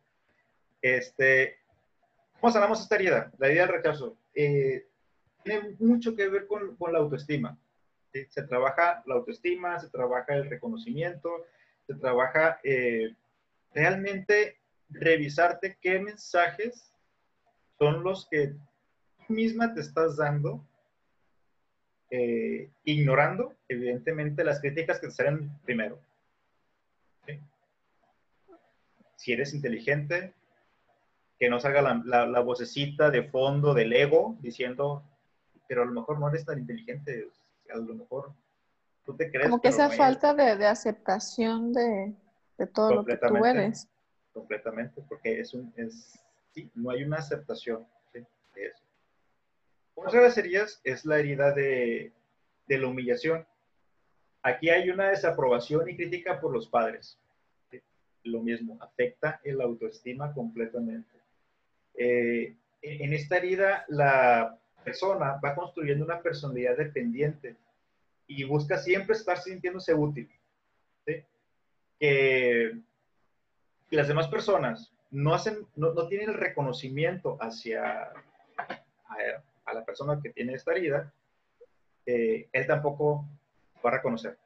Este, 0.81 1.59
¿Cómo 2.39 2.53
sanamos 2.53 2.81
esta 2.81 2.95
herida? 2.95 3.31
La 3.37 3.47
herida 3.47 3.65
del 3.65 3.75
rechazo. 3.75 4.17
Eh, 4.35 4.85
tiene 5.43 5.75
mucho 5.79 6.15
que 6.15 6.29
ver 6.29 6.45
con, 6.47 6.77
la 6.91 6.99
autoestima. 6.99 7.57
Se 8.11 8.43
trabaja 8.43 9.03
la 9.05 9.15
autoestima, 9.15 9.79
se 9.79 9.89
trabaja 9.89 10.35
el 10.35 10.49
reconocimiento, 10.49 11.45
se 11.85 11.95
trabaja 11.95 12.59
eh, 12.63 13.15
realmente 13.73 14.57
revisarte 14.89 15.77
qué 15.81 15.99
mensajes 15.99 16.91
son 17.77 18.03
los 18.03 18.27
que 18.29 18.47
tú 18.47 19.33
misma 19.33 19.73
te 19.73 19.81
estás 19.81 20.17
dando, 20.17 20.65
eh, 22.09 22.69
ignorando, 22.83 23.53
evidentemente, 23.67 24.43
las 24.43 24.61
críticas 24.61 24.99
que 24.99 25.07
te 25.07 25.13
salen 25.13 25.51
primero. 25.63 25.99
Si 29.15 29.33
eres 29.33 29.53
inteligente, 29.53 30.33
que 31.39 31.49
no 31.49 31.59
salga 31.59 31.81
la, 31.81 32.25
la, 32.25 32.39
vocecita 32.39 33.11
de 33.11 33.23
fondo 33.23 33.73
del 33.73 33.93
ego 33.93 34.37
diciendo, 34.39 35.03
pero 35.67 35.83
a 35.83 35.85
lo 35.85 35.91
mejor 35.91 36.19
no 36.19 36.29
eres 36.29 36.45
tan 36.45 36.59
inteligente 36.59 37.29
a 37.69 37.77
lo 37.77 37.93
mejor 37.93 38.33
tú 39.05 39.15
te 39.15 39.29
crees. 39.29 39.49
Como 39.49 39.61
que 39.61 39.69
esa 39.69 39.89
falta 39.89 40.33
de, 40.33 40.65
aceptación 40.65 41.73
de, 41.73 42.13
todo 42.73 42.95
lo 42.95 43.05
que 43.05 43.17
tú 43.17 43.45
eres. 43.45 43.87
Completamente, 44.33 45.01
porque 45.07 45.39
es 45.39 45.53
un, 45.53 45.73
es, 45.75 46.19
sí, 46.53 46.69
no 46.75 46.91
hay 46.91 47.03
una 47.03 47.17
aceptación 47.17 47.87
de 48.13 48.25
eso. 48.55 48.83
Otra 49.95 50.21
de 50.21 50.39
heridas 50.39 50.79
es 50.83 51.05
la 51.05 51.17
herida 51.17 51.53
de, 51.53 52.11
de, 52.67 52.77
la 52.77 52.87
humillación. 52.87 53.47
Aquí 54.43 54.69
hay 54.69 54.89
una 54.91 55.09
desaprobación 55.09 55.89
y 55.89 55.95
crítica 55.95 56.39
por 56.39 56.53
los 56.53 56.67
padres. 56.67 57.17
Lo 58.23 58.41
mismo, 58.41 58.77
afecta 58.81 59.39
el 59.43 59.59
autoestima 59.61 60.33
completamente. 60.33 61.16
Eh, 61.97 62.55
en 62.81 63.13
esta 63.13 63.37
herida, 63.37 63.85
la 63.89 64.57
persona 64.83 65.39
va 65.43 65.55
construyendo 65.55 66.05
una 66.05 66.21
personalidad 66.21 66.77
dependiente 66.77 67.55
y 68.27 68.43
busca 68.43 68.77
siempre 68.77 69.15
estar 69.15 69.39
sintiéndose 69.39 69.93
útil. 69.93 70.29
Que 71.99 72.75
las 73.89 74.07
demás 74.07 74.27
personas 74.27 74.93
no, 75.11 75.33
hacen, 75.33 75.65
no, 75.75 76.07
tienen 76.07 76.29
el 76.29 76.35
reconocimiento 76.35 77.37
hacia 77.41 78.11
a, 78.57 79.73
la 79.73 79.83
persona 79.83 80.19
que 80.21 80.29
tiene 80.29 80.53
esta 80.53 80.71
herida, 80.71 81.11
eh, 82.05 82.47
él 82.51 82.67
tampoco 82.67 83.25
va 83.85 83.89
a 83.89 83.93
reconocer. 83.93 84.37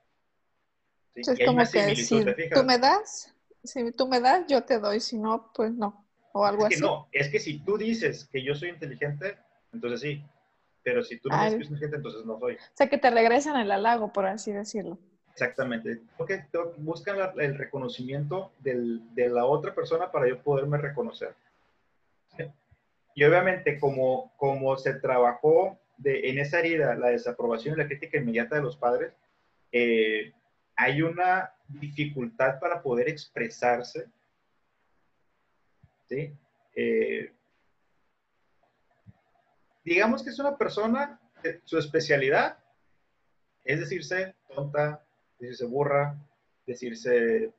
Es 1.13 1.27
como 1.45 1.59
que 1.59 1.95
si 1.95 2.23
tú 2.49 2.63
me 2.63 2.77
das, 2.77 3.35
si 3.63 3.91
tú 3.91 4.07
me 4.07 4.19
das, 4.19 4.45
yo 4.47 4.63
te 4.63 4.79
doy, 4.79 4.99
si 4.99 5.17
no, 5.17 5.51
pues 5.53 5.71
no, 5.71 6.05
o 6.33 6.45
algo 6.45 6.67
es 6.67 6.75
que 6.75 6.81
No, 6.81 7.07
es 7.11 7.29
que 7.29 7.39
si 7.39 7.59
tú 7.59 7.77
dices 7.77 8.27
que 8.31 8.43
yo 8.43 8.55
soy 8.55 8.69
inteligente, 8.69 9.37
entonces 9.73 10.01
sí. 10.01 10.23
Pero 10.83 11.03
si 11.03 11.19
tú 11.19 11.29
no 11.29 11.39
eres 11.39 11.53
inteligente, 11.53 11.97
entonces 11.97 12.25
no 12.25 12.39
soy. 12.39 12.55
O 12.55 12.57
sea, 12.73 12.89
que 12.89 12.97
te 12.97 13.09
regresan 13.11 13.59
el 13.59 13.71
halago, 13.71 14.11
por 14.11 14.25
así 14.25 14.51
decirlo. 14.51 14.97
Exactamente. 15.31 16.01
Porque 16.17 16.43
buscan 16.77 17.17
el 17.39 17.57
reconocimiento 17.57 18.51
de 18.59 19.29
la 19.29 19.45
otra 19.45 19.73
persona 19.73 20.11
para 20.11 20.27
yo 20.27 20.41
poderme 20.41 20.77
reconocer. 20.77 21.35
Y 23.13 23.23
obviamente, 23.23 23.79
como, 23.79 24.31
como 24.37 24.77
se 24.77 24.93
trabajó 24.95 25.77
de, 25.97 26.29
en 26.29 26.39
esa 26.39 26.59
herida 26.59 26.95
la 26.95 27.09
desaprobación 27.09 27.75
y 27.75 27.77
la 27.77 27.87
crítica 27.87 28.17
inmediata 28.17 28.55
de 28.55 28.61
los 28.61 28.77
padres, 28.77 29.13
eh, 29.71 30.31
hay 30.75 31.01
una 31.01 31.51
dificultad 31.67 32.59
para 32.59 32.81
poder 32.81 33.09
expresarse. 33.09 34.07
¿Sí? 36.11 36.33
Eh, 36.75 37.31
digamos 39.83 40.23
que 40.23 40.29
es 40.29 40.39
una 40.39 40.57
persona, 40.57 41.19
su 41.63 41.77
especialidad 41.77 42.57
es 43.63 43.79
decirse 43.79 44.35
tonta, 44.53 45.03
decirse 45.39 45.65
burra, 45.65 46.17
decirse 46.65 47.53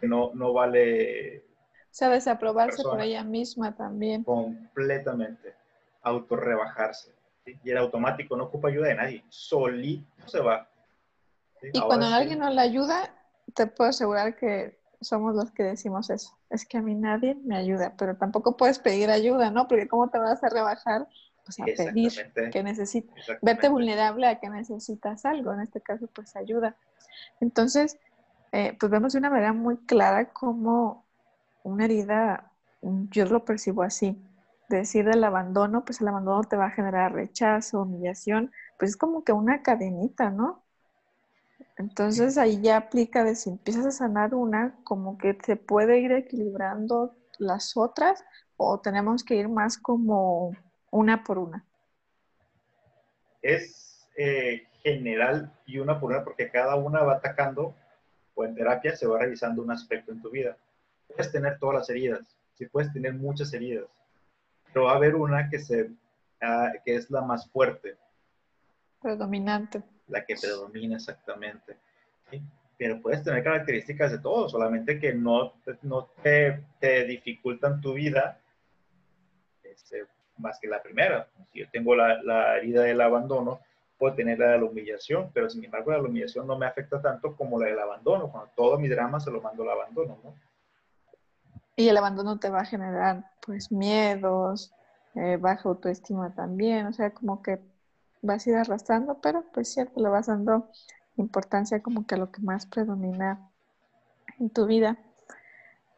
que 0.00 0.06
no, 0.06 0.30
no 0.34 0.52
vale. 0.52 1.44
Sabe 1.90 2.16
desaprobarse 2.16 2.82
por 2.82 3.00
ella 3.00 3.24
misma 3.24 3.74
también. 3.74 4.22
Completamente. 4.22 5.54
Autorrebajarse. 6.02 7.12
Y 7.64 7.70
el 7.70 7.78
automático 7.78 8.36
no 8.36 8.44
ocupa 8.44 8.68
ayuda 8.68 8.88
de 8.88 8.94
nadie. 8.94 9.24
Solito 9.30 10.28
se 10.28 10.40
va. 10.40 10.68
Y 11.72 11.80
cuando 11.80 12.06
alguien 12.06 12.38
no 12.38 12.50
le 12.50 12.60
ayuda, 12.60 13.12
te 13.54 13.66
puedo 13.66 13.90
asegurar 13.90 14.36
que 14.36 14.77
somos 15.00 15.34
los 15.34 15.50
que 15.50 15.62
decimos 15.62 16.10
eso. 16.10 16.36
Es 16.50 16.66
que 16.66 16.78
a 16.78 16.82
mí 16.82 16.94
nadie 16.94 17.34
me 17.44 17.56
ayuda, 17.56 17.94
pero 17.96 18.16
tampoco 18.16 18.56
puedes 18.56 18.78
pedir 18.78 19.10
ayuda, 19.10 19.50
¿no? 19.50 19.68
Porque 19.68 19.88
¿cómo 19.88 20.08
te 20.08 20.18
vas 20.18 20.42
a 20.42 20.48
rebajar? 20.48 21.08
Pues 21.44 21.60
a 21.60 21.64
pedir 21.64 22.12
que 22.50 22.62
necesitas. 22.62 23.14
Verte 23.40 23.68
vulnerable 23.68 24.26
a 24.26 24.38
que 24.38 24.50
necesitas 24.50 25.24
algo, 25.24 25.52
en 25.52 25.60
este 25.60 25.80
caso, 25.80 26.06
pues 26.14 26.36
ayuda. 26.36 26.76
Entonces, 27.40 27.98
eh, 28.52 28.76
pues 28.78 28.90
vemos 28.90 29.12
de 29.12 29.18
una 29.18 29.30
manera 29.30 29.52
muy 29.52 29.78
clara 29.78 30.32
cómo 30.32 31.06
una 31.62 31.84
herida, 31.84 32.52
yo 32.82 33.24
lo 33.26 33.44
percibo 33.44 33.82
así, 33.82 34.22
decir 34.68 35.06
del 35.06 35.24
abandono, 35.24 35.84
pues 35.84 36.00
el 36.00 36.08
abandono 36.08 36.42
te 36.44 36.56
va 36.56 36.66
a 36.66 36.70
generar 36.70 37.12
rechazo, 37.12 37.82
humillación, 37.82 38.52
pues 38.78 38.92
es 38.92 38.96
como 38.96 39.24
que 39.24 39.32
una 39.32 39.62
cadenita, 39.62 40.30
¿no? 40.30 40.64
Entonces 41.78 42.36
ahí 42.38 42.60
ya 42.60 42.76
aplica 42.76 43.22
de 43.22 43.36
si 43.36 43.50
empiezas 43.50 43.86
a 43.86 43.90
sanar 43.92 44.34
una, 44.34 44.76
como 44.82 45.16
que 45.16 45.38
se 45.44 45.56
puede 45.56 46.00
ir 46.00 46.10
equilibrando 46.10 47.14
las 47.38 47.76
otras 47.76 48.24
o 48.56 48.80
tenemos 48.80 49.22
que 49.22 49.36
ir 49.36 49.48
más 49.48 49.78
como 49.78 50.56
una 50.90 51.22
por 51.22 51.38
una. 51.38 51.64
Es 53.42 54.08
eh, 54.16 54.66
general 54.82 55.52
y 55.66 55.78
una 55.78 56.00
por 56.00 56.10
una 56.10 56.24
porque 56.24 56.50
cada 56.50 56.74
una 56.74 57.04
va 57.04 57.14
atacando 57.14 57.72
o 58.34 58.44
en 58.44 58.56
terapia 58.56 58.96
se 58.96 59.06
va 59.06 59.20
revisando 59.20 59.62
un 59.62 59.70
aspecto 59.70 60.10
en 60.10 60.20
tu 60.20 60.30
vida. 60.30 60.56
Puedes 61.06 61.30
tener 61.30 61.60
todas 61.60 61.76
las 61.76 61.90
heridas, 61.90 62.36
sí 62.54 62.66
puedes 62.66 62.92
tener 62.92 63.14
muchas 63.14 63.52
heridas, 63.54 63.86
pero 64.72 64.86
va 64.86 64.92
a 64.92 64.96
haber 64.96 65.14
una 65.14 65.48
que, 65.48 65.60
se, 65.60 65.90
ah, 66.42 66.72
que 66.84 66.96
es 66.96 67.08
la 67.08 67.22
más 67.22 67.48
fuerte. 67.48 67.96
Predominante. 69.00 69.84
La 70.08 70.24
que 70.24 70.36
predomina 70.40 70.96
exactamente. 70.96 71.76
Pero 72.76 73.00
puedes 73.00 73.22
tener 73.22 73.42
características 73.42 74.12
de 74.12 74.18
todo, 74.18 74.48
solamente 74.48 74.98
que 74.98 75.12
no, 75.12 75.54
no 75.82 76.10
te, 76.22 76.64
te 76.78 77.04
dificultan 77.04 77.80
tu 77.80 77.94
vida 77.94 78.40
este, 79.62 80.06
más 80.38 80.58
que 80.60 80.68
la 80.68 80.82
primera. 80.82 81.28
Si 81.52 81.60
yo 81.60 81.66
tengo 81.70 81.94
la, 81.96 82.22
la 82.22 82.56
herida 82.56 82.82
del 82.82 83.00
abandono, 83.00 83.60
puedo 83.98 84.14
tener 84.14 84.38
la 84.38 84.50
de 84.50 84.58
la 84.58 84.64
humillación, 84.64 85.30
pero 85.34 85.50
sin 85.50 85.64
embargo 85.64 85.90
la 85.90 86.00
humillación 86.00 86.46
no 86.46 86.56
me 86.56 86.66
afecta 86.66 87.02
tanto 87.02 87.36
como 87.36 87.58
la 87.58 87.66
del 87.66 87.80
abandono, 87.80 88.30
cuando 88.30 88.50
todo 88.54 88.78
mi 88.78 88.88
drama 88.88 89.18
se 89.18 89.30
lo 89.30 89.42
mando 89.42 89.64
al 89.64 89.70
abandono, 89.70 90.18
¿no? 90.22 90.34
Y 91.74 91.88
el 91.88 91.96
abandono 91.96 92.38
te 92.38 92.50
va 92.50 92.60
a 92.60 92.64
generar 92.64 93.30
pues 93.44 93.70
miedos, 93.70 94.72
eh, 95.14 95.36
baja 95.36 95.68
autoestima 95.68 96.34
también, 96.34 96.86
o 96.86 96.92
sea, 96.92 97.10
como 97.10 97.42
que 97.42 97.60
vas 98.22 98.46
a 98.46 98.50
ir 98.50 98.56
arrastrando, 98.56 99.20
pero 99.20 99.44
pues 99.52 99.72
cierto, 99.72 100.00
le 100.00 100.08
vas 100.08 100.26
dando 100.26 100.70
importancia 101.16 101.82
como 101.82 102.06
que 102.06 102.14
a 102.14 102.18
lo 102.18 102.30
que 102.30 102.40
más 102.42 102.66
predomina 102.66 103.50
en 104.38 104.50
tu 104.50 104.66
vida. 104.66 104.98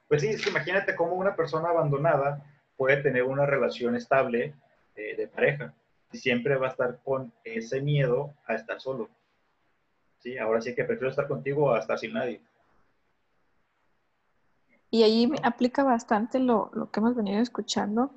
Pues 0.09 0.23
sí, 0.23 0.29
es 0.29 0.43
que 0.43 0.51
imagínate 0.51 0.97
cómo 0.97 1.15
una 1.15 1.37
persona 1.37 1.69
abandonada 1.69 2.45
puede 2.77 3.03
tener 3.03 3.23
una 3.23 3.47
relación 3.47 3.95
estable 3.95 4.55
eh, 4.97 5.17
de 5.17 5.29
pareja 5.29 5.75
y 6.13 6.19
siempre 6.19 6.57
va 6.57 6.69
a 6.69 6.71
estar 6.71 7.01
con 7.05 7.33
ese 7.45 7.81
miedo 7.81 8.35
a 8.47 8.55
estar 8.55 8.81
solo. 8.81 9.09
Sí, 10.19 10.37
ahora 10.37 10.61
sí 10.61 10.75
que 10.75 10.85
prefiero 10.85 11.11
estar 11.11 11.29
contigo 11.29 11.73
a 11.73 11.79
estar 11.79 11.99
sin 11.99 12.13
nadie. 12.13 12.41
Y 14.91 15.05
ahí 15.05 15.31
aplica 15.45 15.85
bastante 15.85 16.41
lo, 16.41 16.71
lo, 16.75 16.91
que 16.91 16.99
hemos 16.99 17.15
venido 17.15 17.41
escuchando 17.41 18.11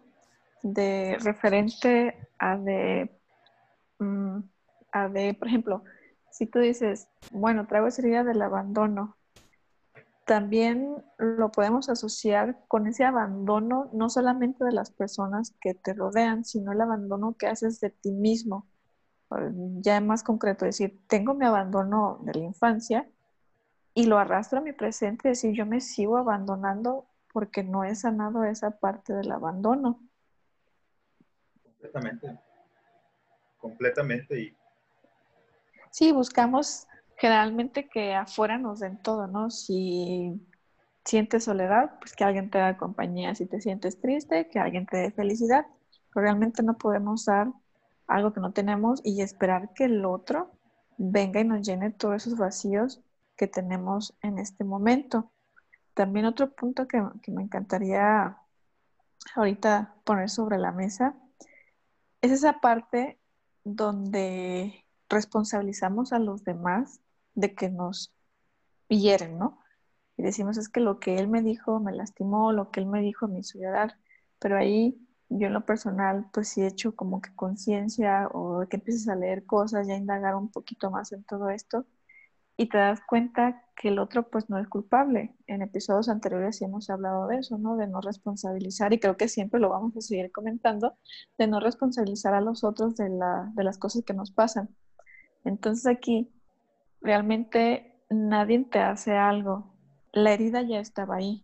de 0.64 1.18
referente 1.22 2.28
a 2.40 2.58
de, 2.58 3.12
mm, 4.00 4.40
a 4.92 5.10
de, 5.10 5.34
por 5.34 5.48
ejemplo, 5.48 5.84
si 6.32 6.48
tú 6.48 6.60
dices, 6.60 7.08
bueno, 7.32 7.68
traigo 7.68 7.88
esa 7.88 8.02
herida 8.02 8.24
del 8.24 8.42
abandono, 8.42 9.18
también 10.26 11.04
lo 11.18 11.52
podemos 11.52 11.90
asociar 11.90 12.64
con 12.68 12.88
ese 12.88 13.04
abandono, 13.04 13.90
no 13.94 14.10
solamente 14.10 14.64
de 14.64 14.72
las 14.72 14.92
personas 14.92 15.54
que 15.60 15.74
te 15.74 15.94
rodean, 15.94 16.46
sino 16.46 16.72
el 16.72 16.82
abandono 16.82 17.36
que 17.38 17.48
haces 17.48 17.80
de 17.80 17.90
ti 17.90 18.12
mismo. 18.12 18.68
Ya 19.82 20.00
más 20.00 20.24
concreto, 20.24 20.66
decir, 20.66 21.02
tengo 21.08 21.34
mi 21.34 21.46
abandono 21.46 22.20
de 22.24 22.34
la 22.34 22.46
infancia 22.46 23.10
y 23.94 24.06
lo 24.06 24.18
arrastro 24.18 24.60
a 24.60 24.62
mi 24.62 24.74
presente, 24.74 25.30
decir, 25.30 25.54
yo 25.54 25.66
me 25.66 25.82
sigo 25.82 26.18
abandonando 26.18 27.08
porque 27.32 27.64
no 27.64 27.84
he 27.84 27.96
sanado 27.96 28.44
esa 28.44 28.80
parte 28.80 29.14
del 29.14 29.32
abandono. 29.32 30.00
Completamente. 31.64 32.40
Completamente. 33.64 34.40
Y... 34.42 34.58
Sí, 35.90 36.12
buscamos 36.12 36.86
generalmente 37.16 37.88
que 37.88 38.14
afuera 38.14 38.58
nos 38.58 38.82
den 38.82 39.02
todo, 39.02 39.26
¿no? 39.28 39.50
Si 39.50 40.46
sientes 41.06 41.46
soledad, 41.46 41.98
pues 42.00 42.14
que 42.14 42.26
alguien 42.26 42.50
te 42.50 42.58
da 42.58 42.76
compañía. 42.76 43.34
Si 43.36 43.46
te 43.46 43.62
sientes 43.62 44.02
triste, 44.02 44.50
que 44.50 44.60
alguien 44.60 44.86
te 44.86 44.98
dé 44.98 45.12
felicidad. 45.12 45.66
Pero 46.14 46.24
realmente 46.26 46.62
no 46.62 46.78
podemos 46.78 47.24
dar 47.24 47.48
algo 48.06 48.34
que 48.34 48.42
no 48.42 48.52
tenemos 48.52 49.00
y 49.02 49.22
esperar 49.22 49.74
que 49.74 49.86
el 49.86 50.04
otro 50.04 50.52
venga 50.98 51.40
y 51.40 51.46
nos 51.46 51.66
llene 51.66 51.90
todos 51.90 52.16
esos 52.16 52.38
vacíos 52.38 53.02
que 53.38 53.48
tenemos 53.48 54.14
en 54.22 54.40
este 54.40 54.66
momento. 54.66 55.32
También 55.94 56.26
otro 56.26 56.52
punto 56.52 56.86
que, 56.86 57.02
que 57.22 57.32
me 57.32 57.44
encantaría 57.44 58.38
ahorita 59.36 59.96
poner 60.04 60.30
sobre 60.30 60.58
la 60.58 60.74
mesa 60.74 61.16
es 62.22 62.32
esa 62.32 62.60
parte 62.60 63.20
donde 63.64 64.86
responsabilizamos 65.10 66.14
a 66.14 66.20
los 66.20 66.44
demás 66.44 67.02
de 67.36 67.56
que 67.56 67.70
nos 67.70 68.14
hieren, 68.90 69.38
¿no? 69.38 69.60
Y 70.18 70.24
decimos, 70.24 70.58
es 70.58 70.70
que 70.70 70.80
lo 70.80 71.00
que 71.00 71.18
él 71.18 71.28
me 71.28 71.42
dijo 71.42 71.80
me 71.80 71.94
lastimó, 71.94 72.52
lo 72.52 72.72
que 72.72 72.80
él 72.82 72.86
me 72.88 73.02
dijo 73.02 73.28
me 73.28 73.40
hizo 73.40 73.60
llorar, 73.60 73.98
pero 74.40 74.58
ahí 74.58 74.98
yo 75.30 75.48
en 75.48 75.54
lo 75.54 75.66
personal, 75.66 76.28
pues 76.32 76.50
sí 76.50 76.62
he 76.62 76.68
hecho 76.68 76.96
como 76.96 77.22
que 77.22 77.34
conciencia 77.36 78.28
o 78.34 78.66
que 78.70 78.78
empieces 78.78 79.08
a 79.08 79.16
leer 79.16 79.46
cosas, 79.46 79.88
ya 79.88 79.96
indagar 79.96 80.36
un 80.36 80.50
poquito 80.52 80.92
más 80.92 81.12
en 81.12 81.24
todo 81.24 81.50
esto 81.50 81.86
y 82.56 82.70
te 82.70 82.78
das 82.78 83.02
cuenta 83.08 83.64
que 83.76 83.88
el 83.88 84.00
otro 84.00 84.30
pues 84.30 84.50
no 84.50 84.60
es 84.60 84.68
culpable. 84.68 85.36
En 85.48 85.62
episodios 85.62 86.10
anteriores 86.10 86.58
sí 86.58 86.66
hemos 86.66 86.90
hablado 86.90 87.28
de 87.28 87.38
eso, 87.38 87.58
¿no? 87.58 87.76
De 87.76 87.88
no 87.88 88.02
responsabilizar 88.02 88.94
y 88.94 89.00
creo 89.00 89.18
que 89.18 89.28
siempre 89.28 89.60
lo 89.60 89.70
vamos 89.70 89.98
a 89.98 90.02
seguir 90.02 90.32
comentando, 90.32 90.96
de 91.38 91.48
no 91.48 91.60
responsabilizar 91.60 92.34
a 92.34 92.42
los 92.42 92.64
otros 92.64 92.96
de, 92.96 93.10
la, 93.10 93.52
de 93.56 93.64
las 93.64 93.78
cosas 93.78 94.04
que 94.04 94.14
nos 94.14 94.32
pasan. 94.32 94.70
Entonces 95.44 95.88
aquí 95.88 96.32
realmente 97.02 98.00
nadie 98.10 98.64
te 98.66 98.80
hace 98.80 99.14
algo. 99.14 99.74
La 100.12 100.34
herida 100.34 100.62
ya 100.62 100.80
estaba 100.80 101.16
ahí, 101.16 101.44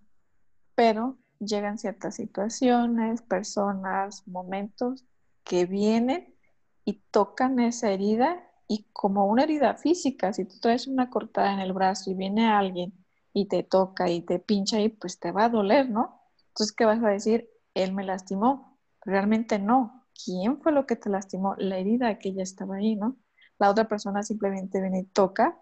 pero 0.75 1.17
llegan 1.39 1.79
ciertas 1.79 2.15
situaciones, 2.15 3.21
personas, 3.23 4.27
momentos 4.27 5.05
que 5.43 5.65
vienen 5.65 6.35
y 6.85 7.01
tocan 7.11 7.59
esa 7.59 7.91
herida 7.91 8.48
y 8.69 8.85
como 8.93 9.25
una 9.27 9.43
herida 9.43 9.75
física, 9.75 10.31
si 10.33 10.45
tú 10.45 10.59
traes 10.61 10.87
una 10.87 11.09
cortada 11.09 11.53
en 11.53 11.59
el 11.59 11.73
brazo 11.73 12.11
y 12.11 12.15
viene 12.15 12.47
alguien 12.47 12.93
y 13.33 13.47
te 13.47 13.63
toca 13.63 14.09
y 14.09 14.21
te 14.21 14.39
pincha 14.39 14.77
ahí, 14.77 14.89
pues 14.89 15.19
te 15.19 15.31
va 15.31 15.45
a 15.45 15.49
doler, 15.49 15.89
¿no? 15.89 16.21
Entonces, 16.49 16.73
¿qué 16.75 16.85
vas 16.85 17.03
a 17.03 17.09
decir? 17.09 17.49
Él 17.73 17.93
me 17.93 18.05
lastimó. 18.05 18.79
Realmente 19.01 19.59
no. 19.59 20.05
¿Quién 20.25 20.61
fue 20.61 20.71
lo 20.71 20.85
que 20.85 20.95
te 20.95 21.09
lastimó? 21.09 21.55
La 21.57 21.77
herida 21.79 22.19
que 22.19 22.33
ya 22.33 22.43
estaba 22.43 22.77
ahí, 22.77 22.95
¿no? 22.95 23.17
la 23.59 23.69
otra 23.69 23.87
persona 23.87 24.23
simplemente 24.23 24.81
viene 24.81 25.01
y 25.01 25.05
toca 25.05 25.59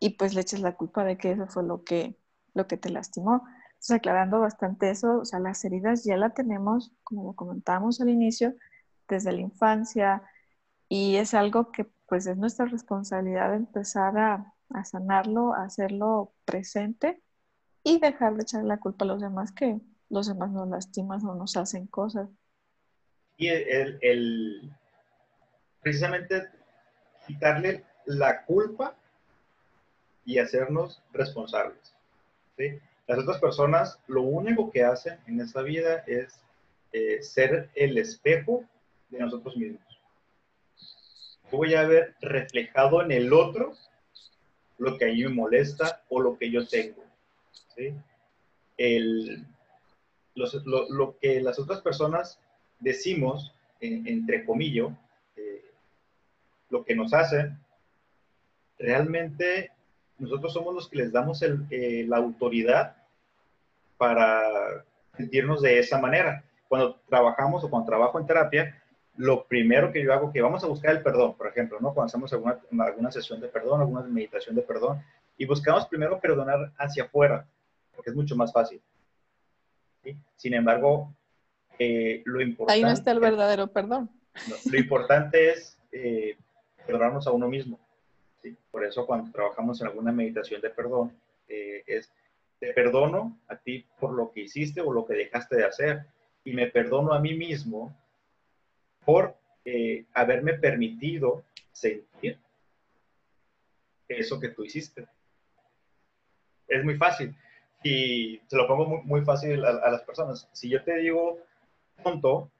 y 0.00 0.10
pues 0.10 0.34
le 0.34 0.40
echas 0.40 0.60
la 0.60 0.76
culpa 0.76 1.04
de 1.04 1.18
que 1.18 1.32
eso 1.32 1.46
fue 1.46 1.62
lo 1.62 1.84
que, 1.84 2.18
lo 2.54 2.66
que 2.66 2.76
te 2.76 2.90
lastimó. 2.90 3.44
Entonces, 3.70 3.96
aclarando 3.96 4.40
bastante 4.40 4.90
eso, 4.90 5.20
o 5.20 5.24
sea, 5.24 5.38
las 5.40 5.64
heridas 5.64 6.04
ya 6.04 6.16
la 6.16 6.30
tenemos, 6.30 6.92
como 7.04 7.36
comentábamos 7.36 8.00
al 8.00 8.08
inicio, 8.08 8.54
desde 9.08 9.32
la 9.32 9.40
infancia 9.40 10.22
y 10.88 11.16
es 11.16 11.34
algo 11.34 11.70
que 11.72 11.86
pues 12.08 12.26
es 12.26 12.36
nuestra 12.36 12.66
responsabilidad 12.66 13.54
empezar 13.54 14.18
a, 14.18 14.54
a 14.70 14.84
sanarlo, 14.84 15.54
a 15.54 15.64
hacerlo 15.64 16.32
presente 16.44 17.22
y 17.84 18.00
dejar 18.00 18.34
de 18.34 18.42
echar 18.42 18.64
la 18.64 18.78
culpa 18.78 19.04
a 19.04 19.08
los 19.08 19.20
demás 19.20 19.52
que 19.52 19.80
los 20.08 20.26
demás 20.26 20.50
nos 20.50 20.68
lastiman 20.68 21.24
o 21.26 21.34
nos 21.34 21.56
hacen 21.56 21.86
cosas. 21.86 22.28
Y 23.36 23.48
el, 23.48 23.98
el 24.00 24.72
precisamente 25.80 26.48
quitarle 27.26 27.84
la 28.06 28.44
culpa 28.44 28.94
y 30.24 30.38
hacernos 30.38 31.02
responsables. 31.12 31.94
Las 33.06 33.18
otras 33.18 33.38
personas 33.40 33.98
lo 34.08 34.22
único 34.22 34.70
que 34.70 34.82
hacen 34.82 35.18
en 35.26 35.40
esta 35.40 35.62
vida 35.62 36.04
es 36.06 36.40
eh, 36.92 37.22
ser 37.22 37.70
el 37.74 37.96
espejo 37.96 38.64
de 39.10 39.20
nosotros 39.20 39.56
mismos. 39.56 39.87
Voy 41.50 41.74
a 41.74 41.84
ver 41.84 42.14
reflejado 42.20 43.02
en 43.02 43.12
el 43.12 43.32
otro 43.32 43.74
lo 44.78 44.96
que 44.96 45.06
a 45.06 45.08
mí 45.08 45.22
me 45.22 45.30
molesta 45.30 46.02
o 46.08 46.20
lo 46.20 46.38
que 46.38 46.50
yo 46.50 46.66
tengo. 46.66 47.02
lo, 50.34 51.18
que 51.18 51.40
las 51.40 51.58
otras 51.58 51.80
personas 51.80 52.40
decimos, 52.78 53.52
entre 53.80 54.44
comillas, 54.44 54.88
lo 56.70 56.84
que 56.84 56.94
nos 56.94 57.14
hacen, 57.14 57.58
realmente 58.78 59.70
nosotros 60.18 60.52
somos 60.52 60.74
los 60.74 60.88
que 60.88 60.98
les 60.98 61.12
damos 61.12 61.42
eh, 61.42 62.04
la 62.08 62.16
autoridad 62.18 62.96
para 63.96 64.84
sentirnos 65.16 65.62
de 65.62 65.78
esa 65.78 65.98
manera. 65.98 66.44
Cuando 66.68 67.00
trabajamos 67.08 67.64
o 67.64 67.70
cuando 67.70 67.86
trabajo 67.86 68.18
en 68.20 68.26
terapia, 68.26 68.82
lo 69.18 69.44
primero 69.46 69.92
que 69.92 70.02
yo 70.02 70.12
hago 70.12 70.32
que 70.32 70.40
vamos 70.40 70.62
a 70.62 70.68
buscar 70.68 70.92
el 70.92 71.02
perdón, 71.02 71.34
por 71.36 71.48
ejemplo, 71.48 71.78
¿no? 71.80 71.92
Cuando 71.92 72.06
hacemos 72.06 72.32
alguna, 72.32 72.58
alguna 72.78 73.10
sesión 73.10 73.40
de 73.40 73.48
perdón, 73.48 73.80
alguna 73.80 74.02
meditación 74.02 74.54
de 74.54 74.62
perdón, 74.62 75.02
y 75.36 75.44
buscamos 75.44 75.86
primero 75.86 76.20
perdonar 76.20 76.72
hacia 76.78 77.04
afuera, 77.04 77.44
porque 77.94 78.10
es 78.10 78.16
mucho 78.16 78.36
más 78.36 78.52
fácil. 78.52 78.80
Sin 80.36 80.54
embargo, 80.54 81.12
eh, 81.80 82.22
lo 82.26 82.40
importante... 82.40 82.72
Ahí 82.72 82.82
no 82.82 82.92
está 82.92 83.10
el 83.10 83.18
verdadero 83.18 83.66
perdón. 83.66 84.08
lo 84.70 84.78
importante 84.78 85.50
es 85.50 85.76
eh, 85.90 86.36
perdonarnos 86.86 87.26
a 87.26 87.32
uno 87.32 87.48
mismo. 87.48 87.80
¿sí? 88.40 88.56
Por 88.70 88.84
eso 88.84 89.04
cuando 89.04 89.32
trabajamos 89.32 89.80
en 89.80 89.88
alguna 89.88 90.12
meditación 90.12 90.60
de 90.60 90.70
perdón, 90.70 91.12
eh, 91.48 91.82
es, 91.88 92.12
te 92.60 92.72
perdono 92.72 93.36
a 93.48 93.56
ti 93.56 93.84
por 93.98 94.12
lo 94.12 94.30
que 94.30 94.42
hiciste 94.42 94.80
o 94.80 94.92
lo 94.92 95.04
que 95.04 95.14
dejaste 95.14 95.56
de 95.56 95.64
hacer 95.64 96.06
y 96.44 96.52
me 96.52 96.68
perdono 96.68 97.12
a 97.12 97.18
mí 97.18 97.34
mismo 97.34 97.96
por 99.08 99.38
eh, 99.64 100.04
haberme 100.12 100.52
permitido 100.52 101.42
sentir 101.72 102.38
eso 104.06 104.38
que 104.38 104.50
tú 104.50 104.64
hiciste. 104.64 105.06
Es 106.66 106.84
muy 106.84 106.98
fácil. 106.98 107.34
y 107.82 108.38
se 108.46 108.56
lo 108.56 108.66
pongo 108.66 109.02
muy, 109.04 109.24
fácil 109.24 109.64
a, 109.64 109.90
las 109.90 110.02
personas. 110.02 110.46
Si 110.52 110.68
yo 110.68 110.84
te 110.84 110.98
digo 110.98 111.38
tonto 112.02 112.50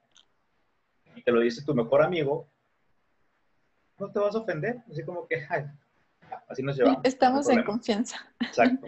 y 1.15 1.23
te 1.23 1.33
lo 1.33 1.41
dice 1.41 1.63
tu 1.67 1.75
mejor 1.75 2.03
amigo, 2.03 2.49
no 3.99 4.11
te 4.11 4.19
vas 4.19 4.35
a 4.35 4.39
ofender. 4.39 4.79
Así 4.91 5.05
como 5.05 5.29
que, 5.29 5.45
ay, 5.51 5.67
así 6.49 6.63
nos 6.63 6.79
llevamos. 6.79 7.03
Estamos 7.05 7.47
en 7.51 7.63
confianza. 7.63 8.27
Exacto. 8.41 8.87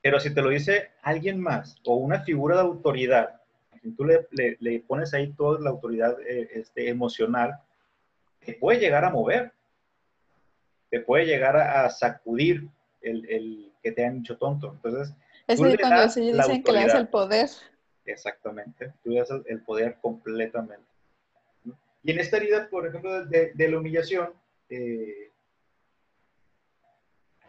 Pero 0.00 0.18
si 0.18 0.32
te 0.32 0.40
lo 0.40 0.48
dice 0.48 0.92
alguien 1.02 1.38
más 1.38 1.76
o 1.84 1.96
una 1.96 2.20
figura 2.20 2.56
de 2.56 2.62
autoridad, 2.62 3.41
tú 3.90 4.04
le, 4.04 4.26
le, 4.60 4.80
pones 4.80 5.12
ahí 5.12 5.32
toda 5.32 5.60
la 5.60 5.70
autoridad 5.70 6.16
eh, 6.20 6.48
este, 6.54 6.88
emocional, 6.88 7.58
te 8.44 8.54
puede 8.54 8.78
llegar 8.78 9.04
a 9.04 9.10
mover, 9.10 9.52
te 10.90 11.00
puede 11.00 11.26
llegar 11.26 11.56
a, 11.56 11.88
sacudir 11.90 12.68
el, 13.00 13.28
el, 13.28 13.72
que 13.82 13.92
te 13.92 14.04
han 14.04 14.18
dicho 14.18 14.38
tonto. 14.38 14.72
Entonces, 14.72 15.14
es 15.48 15.58
cuando 15.58 16.08
se 16.08 16.20
dicen 16.20 16.62
que 16.62 16.72
le 16.72 16.86
das 16.86 16.94
el 16.94 17.08
poder. 17.08 17.48
Exactamente, 18.04 18.92
tú 19.02 19.10
le 19.10 19.20
das 19.20 19.30
el, 19.46 19.60
poder 19.62 19.96
completamente. 20.00 20.84
Y 22.04 22.10
en 22.10 22.18
esta 22.18 22.36
herida, 22.36 22.68
por 22.68 22.86
ejemplo, 22.86 23.24
de, 23.26 23.52
de 23.54 23.68
la 23.68 23.78
humillación, 23.78 24.32
eh, 24.68 25.30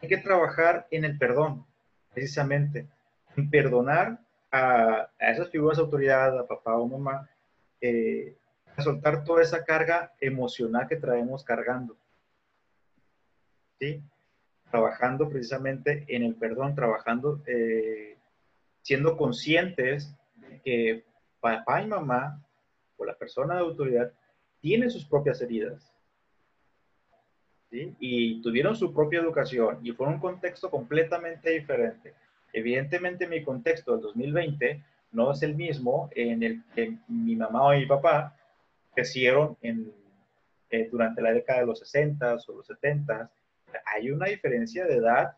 hay 0.01 0.09
que 0.09 0.17
trabajar 0.17 0.87
en 0.91 1.05
el 1.05 1.17
perdón, 1.17 1.65
precisamente, 2.13 2.87
en 3.35 3.49
perdonar 3.49 4.19
a, 4.53 5.09
esas 5.19 5.49
figuras 5.49 5.77
de 5.77 5.83
autoridad, 5.83 6.37
a 6.37 6.47
papá 6.47 6.77
o 6.77 6.87
mamá, 6.87 7.27
eh, 7.81 8.37
a 8.77 8.81
soltar 8.83 9.23
toda 9.23 9.41
esa 9.41 9.65
carga 9.65 10.13
emocional 10.21 10.87
que 10.87 10.95
traemos 10.95 11.43
cargando. 11.43 11.97
¿Sí? 13.79 14.01
Trabajando 14.69 15.27
precisamente 15.27 16.05
en 16.07 16.23
el 16.23 16.35
perdón, 16.35 16.75
trabajando, 16.75 17.41
eh, 17.47 18.17
siendo 18.83 19.17
conscientes 19.17 20.15
de 20.35 20.61
que 20.61 21.05
papá 21.39 21.81
y 21.81 21.87
mamá 21.87 22.39
o 22.97 23.05
la 23.05 23.15
persona 23.15 23.55
de 23.55 23.61
autoridad 23.61 24.13
tienen 24.61 24.91
sus 24.91 25.03
propias 25.03 25.41
heridas. 25.41 25.91
¿sí? 27.71 27.95
Y 27.99 28.41
tuvieron 28.43 28.75
su 28.75 28.93
propia 28.93 29.19
educación 29.19 29.79
y 29.81 29.91
fue 29.93 30.07
un 30.07 30.19
contexto 30.19 30.69
completamente 30.69 31.49
diferente. 31.49 32.13
Evidentemente 32.53 33.27
mi 33.27 33.43
contexto 33.43 33.93
del 33.93 34.01
2020 34.01 34.83
no 35.11 35.31
es 35.31 35.41
el 35.41 35.55
mismo 35.55 36.09
en 36.15 36.43
el 36.43 36.63
que 36.75 36.97
mi 37.07 37.35
mamá 37.35 37.63
o 37.63 37.71
mi 37.71 37.85
papá 37.87 38.37
crecieron 38.93 39.57
en, 39.61 39.91
eh, 40.69 40.87
durante 40.91 41.21
la 41.21 41.33
década 41.33 41.61
de 41.61 41.65
los 41.65 41.79
60 41.79 42.35
o 42.47 42.53
los 42.53 42.67
70. 42.67 43.31
Hay 43.85 44.11
una 44.11 44.27
diferencia 44.27 44.85
de 44.85 44.95
edad, 44.95 45.35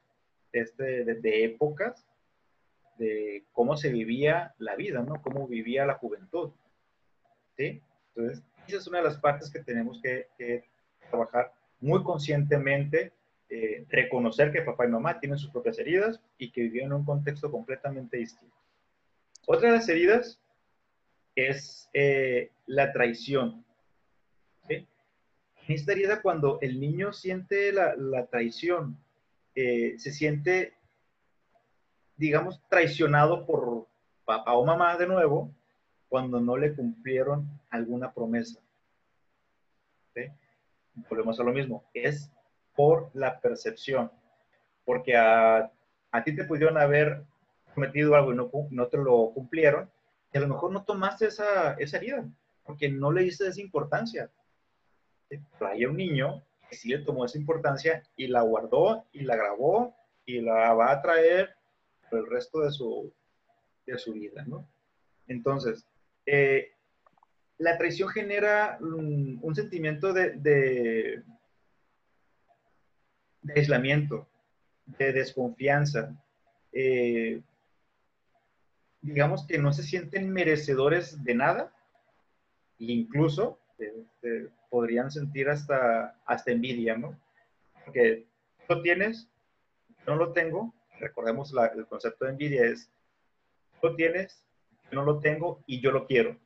este, 0.51 1.05
de, 1.05 1.43
épocas, 1.45 2.05
de 2.97 3.45
cómo 3.53 3.77
se 3.77 3.89
vivía 3.89 4.53
la 4.57 4.75
vida, 4.75 5.01
¿no? 5.01 5.21
Cómo 5.21 5.47
vivía 5.47 5.85
la 5.85 5.95
juventud. 5.95 6.51
¿Sí? 7.57 7.81
Entonces, 8.13 8.43
esa 8.67 8.77
es 8.77 8.87
una 8.87 8.97
de 8.97 9.05
las 9.05 9.17
partes 9.17 9.49
que 9.49 9.59
tenemos 9.59 10.01
que, 10.01 10.27
que 10.37 10.65
trabajar 11.09 11.53
muy 11.79 12.03
conscientemente 12.03 13.13
reconocer 13.95 14.51
que 14.51 14.61
papá 14.61 14.85
y 14.85 14.89
mamá 14.89 15.19
tienen 15.19 15.37
sus 15.37 15.51
propias 15.51 15.79
heridas 15.79 16.21
y 16.37 16.51
que 16.51 16.61
vivían 16.61 16.87
en 16.87 16.93
un 16.93 17.05
contexto 17.05 17.51
completamente 17.51 18.17
distinto. 18.17 18.55
Otra 19.47 19.69
de 19.69 19.77
las 19.77 19.89
heridas 19.89 20.39
es 21.35 21.89
eh, 21.93 22.51
la 22.65 22.91
traición. 22.91 23.63
En 24.69 25.73
esta 25.73 25.93
herida, 25.93 26.21
cuando 26.21 26.59
el 26.61 26.79
niño 26.79 27.11
siente 27.11 27.71
la, 27.71 28.27
traición, 28.27 28.97
eh, 29.55 29.95
se 29.97 30.11
siente, 30.11 30.73
digamos, 32.17 32.61
traicionado 32.69 33.47
por 33.47 33.87
papá 34.25 34.53
o 34.53 34.63
mamá 34.63 34.95
de 34.97 35.07
nuevo, 35.07 35.51
cuando 36.07 36.39
no 36.39 36.55
le 36.55 36.75
cumplieron 36.75 37.47
alguna 37.69 38.13
promesa. 38.13 38.59
Volvemos 41.09 41.39
a 41.39 41.43
lo 41.43 41.51
mismo, 41.51 41.83
es 41.93 42.31
por 42.75 43.09
la 43.13 43.39
percepción. 43.39 44.11
Porque 44.83 45.15
a, 45.15 45.71
ti 46.23 46.35
te 46.35 46.45
pudieron 46.45 46.77
haber 46.77 47.23
cometido 47.73 48.15
algo 48.15 48.31
y 48.31 48.35
no, 48.35 48.49
no 48.69 48.87
te 48.87 48.97
lo 48.97 49.31
cumplieron, 49.33 49.89
y 50.31 50.37
a 50.37 50.41
lo 50.41 50.47
mejor 50.47 50.71
no 50.71 50.83
tomaste 50.83 51.27
esa, 51.27 51.73
esa 51.73 51.97
herida, 51.97 52.25
porque 52.63 52.89
no 52.89 53.11
le 53.11 53.23
diste 53.23 53.47
esa 53.47 53.61
importancia. 53.61 54.29
Pero 55.27 55.67
hay 55.67 55.85
un 55.85 55.97
niño 55.97 56.43
que 56.69 56.75
sí 56.75 56.89
le 56.89 56.99
tomó 56.99 57.25
esa 57.25 57.37
importancia 57.37 58.03
y 58.15 58.27
la 58.27 58.41
guardó 58.41 59.05
y 59.11 59.21
la 59.21 59.35
grabó 59.35 59.95
y 60.25 60.41
la 60.41 60.73
va 60.73 60.91
a 60.91 61.01
traer 61.01 61.55
por 62.09 62.19
el 62.19 62.27
resto 62.27 62.61
de 62.61 62.71
su, 62.71 63.11
de 63.85 63.97
su 63.97 64.13
vida, 64.13 64.43
¿no? 64.45 64.67
Entonces, 65.27 65.85
eh, 66.25 66.71
la 67.57 67.77
traición 67.77 68.09
genera 68.09 68.77
un, 68.81 69.39
un 69.41 69.55
sentimiento 69.55 70.13
de 70.13 71.23
aislamiento, 73.53 74.27
de 74.85 75.13
desconfianza. 75.13 76.15
Eh, 76.71 77.41
digamos 79.01 79.45
que 79.45 79.57
no 79.57 79.71
se 79.71 79.83
sienten 79.83 80.31
merecedores 80.31 81.23
de 81.23 81.35
nada 81.35 81.73
e 82.79 82.85
incluso 82.85 83.59
este, 83.77 84.49
podrían 84.69 85.11
sentir 85.11 85.49
hasta, 85.49 86.17
hasta 86.25 86.51
envidia, 86.51 86.97
¿no? 86.97 87.17
Porque 87.83 88.25
lo 88.67 88.81
tienes, 88.81 89.29
no 90.07 90.15
lo 90.15 90.33
tengo. 90.33 90.73
Recordemos 90.99 91.53
el 91.75 91.85
concepto 91.85 92.25
de 92.25 92.31
envidia 92.31 92.65
es, 92.65 92.89
lo 93.81 93.95
tienes, 93.95 94.43
yo 94.91 94.99
no 94.99 95.05
lo 95.05 95.19
tengo 95.19 95.61
y 95.67 95.81
yo 95.81 95.91
lo 95.91 96.07
quiero. 96.07 96.37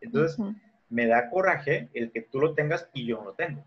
Entonces, 0.00 0.38
me 0.88 1.06
da 1.06 1.28
coraje 1.28 1.90
el 1.92 2.10
que 2.10 2.22
tú 2.22 2.40
lo 2.40 2.54
tengas 2.54 2.88
y 2.94 3.06
yo 3.06 3.18
no 3.18 3.24
lo 3.24 3.34
tengo. 3.34 3.64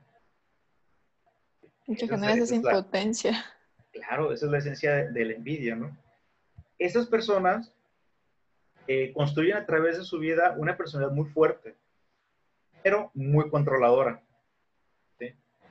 Y 1.88 1.96
que 1.96 2.08
genera 2.08 2.34
esa 2.34 2.56
impotencia. 2.56 3.46
claro, 3.92 4.32
esa 4.32 4.46
es 4.46 4.52
la 4.52 4.58
esencia 4.58 5.06
de, 5.12 5.26
la 5.26 5.34
envidia, 5.34 5.76
¿no? 5.76 5.96
Esas 6.80 7.08
personas 7.08 7.74
eh, 8.88 9.12
construyen 9.14 9.58
a 9.58 9.66
través 9.66 9.98
de 9.98 10.04
su 10.04 10.20
vida 10.20 10.56
una 10.58 10.78
personalidad 10.78 11.14
muy 11.14 11.30
fuerte, 11.30 11.76
pero 12.82 13.12
muy 13.14 13.50
controladora. 13.50 14.22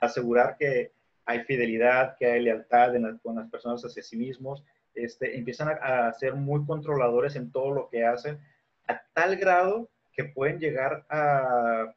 Asegurar 0.01 0.57
que 0.59 0.91
hay 1.25 1.45
fidelidad, 1.45 2.17
que 2.19 2.27
hay 2.27 2.43
lealtad 2.43 2.93
con 3.23 3.37
las 3.37 3.49
personas 3.49 3.85
hacia 3.85 4.03
sí 4.03 4.17
mismos, 4.17 4.65
este, 4.95 5.37
empiezan 5.37 5.69
a, 5.81 6.13
ser 6.13 6.35
muy 6.35 6.67
controladores 6.67 7.37
en 7.37 7.51
todo 7.51 7.71
lo 7.71 7.89
que 7.89 8.05
hacen, 8.05 8.41
a 8.89 9.01
tal 9.15 9.37
grado 9.37 9.89
que 10.13 10.25
pueden 10.25 10.59
llegar 10.59 11.07
a, 11.09 11.95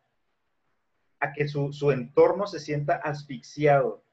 a 1.19 1.33
que 1.33 1.47
su, 1.47 1.73
su, 1.73 1.91
entorno 1.91 2.47
se 2.47 2.59
sienta 2.59 2.95
asfixiado 2.95 4.04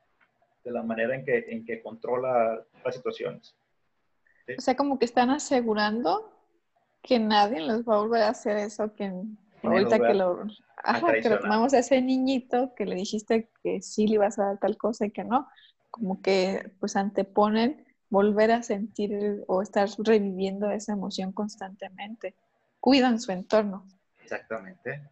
de 0.65 0.71
la 0.71 0.83
manera 0.83 1.15
en 1.15 1.25
que, 1.25 1.39
en 1.49 1.65
que 1.65 1.83
controla 1.83 2.65
las 2.85 2.95
situaciones. 2.95 3.57
O 4.57 4.61
sea, 4.61 4.77
como 4.77 4.99
que 4.99 5.05
están 5.05 5.31
asegurando 5.31 6.33
que 7.03 7.19
nadie 7.19 7.61
les 7.61 7.87
va 7.87 7.97
a 7.97 8.01
volver 8.01 8.23
a 8.23 8.29
hacer 8.31 8.57
eso, 8.57 8.95
que 8.95 9.13
ahorita 9.63 9.99
que 9.99 10.15
lo, 10.15 10.45
ajá, 10.77 11.13
que 11.21 11.29
lo 11.29 11.41
tomamos 11.41 11.75
a 11.75 11.79
ese 11.79 12.01
niñito 12.01 12.75
que 12.75 12.87
le 12.87 12.95
dijiste 12.95 13.51
que 13.63 13.83
sí 13.83 14.07
le 14.07 14.15
ibas 14.15 14.39
a 14.39 14.47
dar 14.47 14.59
tal 14.59 14.77
cosa 14.77 15.07
y 15.07 15.11
que 15.11 15.25
no, 15.25 15.49
como 15.91 16.23
que 16.23 16.71
pues 16.81 16.97
anteponen 16.97 17.85
volver 18.09 18.53
a 18.53 18.63
sentir 18.63 19.43
o 19.47 19.63
estar 19.63 19.89
reviviendo 19.99 20.71
esa 20.71 20.93
emoción 20.93 21.33
constantemente. 21.33 22.35
Cuidan 22.79 23.19
su 23.19 23.33
entorno. 23.33 23.87
Exactamente. 24.23 25.03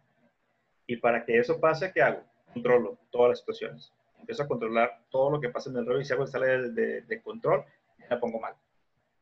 Y 0.85 0.97
para 0.97 1.25
que 1.25 1.39
eso 1.39 1.59
pase, 1.59 1.91
¿qué 1.91 2.01
hago? 2.01 2.21
Controlo 2.53 2.97
todas 3.09 3.29
las 3.29 3.39
situaciones 3.39 3.91
empiezo 4.21 4.43
a 4.43 4.47
controlar 4.47 5.03
todo 5.09 5.29
lo 5.29 5.41
que 5.41 5.49
pasa 5.49 5.69
en 5.69 5.77
el 5.77 5.85
rollo 5.85 5.99
y 6.01 6.05
si 6.05 6.13
algo 6.13 6.25
sale 6.25 6.71
de, 6.71 7.21
control, 7.21 7.65
me 8.09 8.17
pongo 8.17 8.39
mal. 8.39 8.53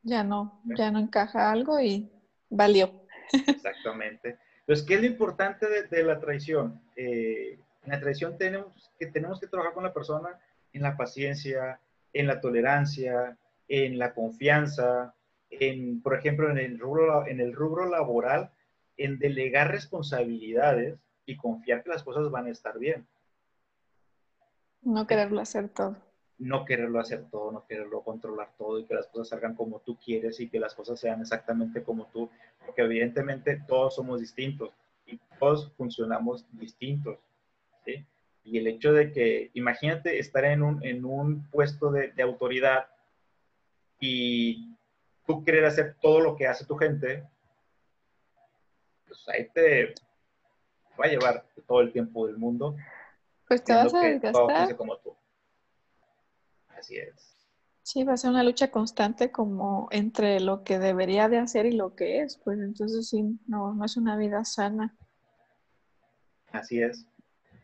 Ya 0.04 0.24
no, 0.24 0.62
ya 0.64 0.92
no 0.92 1.00
encaja 1.00 1.52
algo 1.52 1.80
y 1.80 2.10
valió. 2.50 2.92
Exactamente. 3.48 4.38
Entonces, 4.60 4.86
¿qué 4.86 4.96
es 4.96 5.02
lo 5.02 5.08
importante 5.08 5.68
de, 5.90 6.04
la 6.04 6.20
traición? 6.20 6.82
Eh, 6.96 7.60
en 7.84 7.92
la 7.92 8.00
traición 8.00 8.38
tenemos 8.38 8.92
que, 9.00 9.08
tenemos 9.08 9.40
que 9.40 9.48
trabajar 9.48 9.74
con 9.74 9.84
la 9.84 9.94
persona 9.94 10.40
en 10.74 10.84
la 10.84 10.96
paciencia, 10.96 11.80
en 12.14 12.28
la 12.28 12.40
tolerancia, 12.40 13.38
en 13.68 13.98
la 13.98 14.14
confianza, 14.14 15.16
en, 15.50 16.02
por 16.02 16.16
ejemplo, 16.16 16.50
en 16.50 16.58
el 16.58 16.80
rubro, 16.80 17.28
en 17.28 17.40
el 17.40 17.54
rubro 17.54 17.90
laboral, 17.90 18.52
en 18.98 19.18
delegar 19.18 19.72
responsabilidades 19.72 21.00
y 21.26 21.38
confiar 21.38 21.84
que 21.84 21.90
las 21.90 22.04
cosas 22.04 22.30
van 22.30 22.48
a 22.48 22.52
estar 22.52 22.78
bien. 22.78 23.08
No 24.82 25.08
quererlo 25.08 25.42
hacer 25.42 25.70
todo. 25.70 25.98
No 26.38 26.64
quererlo 26.66 27.00
hacer 27.00 27.26
todo, 27.30 27.52
no 27.52 27.66
quererlo 27.66 28.02
controlar 28.02 28.54
todo 28.58 28.80
y 28.80 28.86
que 28.86 28.94
las 28.94 29.08
cosas 29.08 29.30
salgan 29.30 29.56
como 29.56 29.80
tú 29.80 29.98
quieres 29.98 30.40
y 30.40 30.50
que 30.50 30.60
las 30.60 30.74
cosas 30.74 31.00
sean 31.00 31.20
exactamente 31.20 31.84
como 31.84 32.06
tú, 32.14 32.30
porque 32.66 32.82
evidentemente 32.82 33.62
todos 33.68 33.96
somos 33.96 34.22
distintos 34.22 34.72
y 35.06 35.20
todos 35.38 35.72
funcionamos 35.74 36.46
distintos. 36.54 37.18
Y 38.44 38.58
el 38.58 38.68
hecho 38.68 38.94
de 38.94 39.12
que, 39.12 39.52
imagínate 39.54 40.18
estar 40.18 40.46
en 40.46 40.64
un, 40.64 40.84
en 40.84 41.04
un 41.04 41.44
puesto 41.50 41.92
de, 41.92 42.12
de 42.14 42.24
autoridad 42.24 42.88
y 44.00 44.76
tú 45.28 45.44
querer 45.44 45.66
hacer 45.66 45.98
todo 46.02 46.22
lo 46.22 46.36
que 46.36 46.48
hace 46.48 46.66
tu 46.66 46.78
gente, 46.78 47.28
pues 49.08 49.28
ahí 49.28 49.48
te 49.54 49.94
va 51.00 51.06
a 51.06 51.10
llevar 51.10 51.46
todo 51.68 51.82
el 51.82 51.92
tiempo 51.92 52.28
del 52.28 52.38
mundo. 52.38 52.76
Pues 53.50 53.64
te 53.64 53.74
vas 53.74 53.92
a 53.96 54.02
desgastar. 54.02 54.76
Como 54.76 54.96
tú. 55.00 55.18
Así 56.68 56.98
es. 56.98 57.36
Sí, 57.82 58.04
va 58.04 58.14
a 58.14 58.18
ser 58.18 58.30
una 58.30 58.44
lucha 58.44 58.70
constante 58.70 59.32
como 59.32 59.88
entre 59.92 60.40
lo 60.40 60.64
que 60.64 60.78
debería 60.78 61.28
de 61.30 61.40
hacer 61.40 61.66
y 61.66 61.72
lo 61.72 61.96
que 61.96 62.22
es, 62.22 62.38
pues 62.38 62.60
entonces 62.60 63.10
sí, 63.10 63.40
no, 63.48 63.74
no 63.74 63.84
es 63.84 63.98
una 63.98 64.16
vida 64.16 64.46
sana. 64.46 64.96
Así 66.52 66.80
es, 66.80 67.08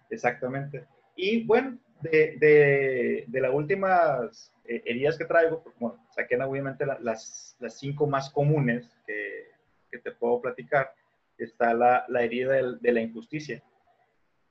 exactamente. 0.10 0.88
Y 1.16 1.44
bueno, 1.44 1.78
de, 2.02 2.36
de, 2.40 3.26
de 3.28 3.42
las 3.42 3.54
últimas 3.54 4.52
eh, 4.64 4.82
heridas 4.86 5.20
que 5.20 5.26
traigo, 5.26 5.62
pues, 5.62 5.76
bueno, 5.78 6.04
saquen 6.16 6.42
obviamente 6.42 6.88
las, 6.88 7.56
las, 7.60 7.78
cinco 7.78 8.08
más 8.08 8.32
comunes 8.32 8.90
que, 9.06 9.52
que, 9.92 10.00
te 10.00 10.12
puedo 10.12 10.42
platicar. 10.42 10.96
Está 11.38 11.76
la, 11.76 12.06
la 12.08 12.24
herida 12.24 12.54
de 12.54 12.92
la 12.92 13.02
injusticia. 13.02 13.62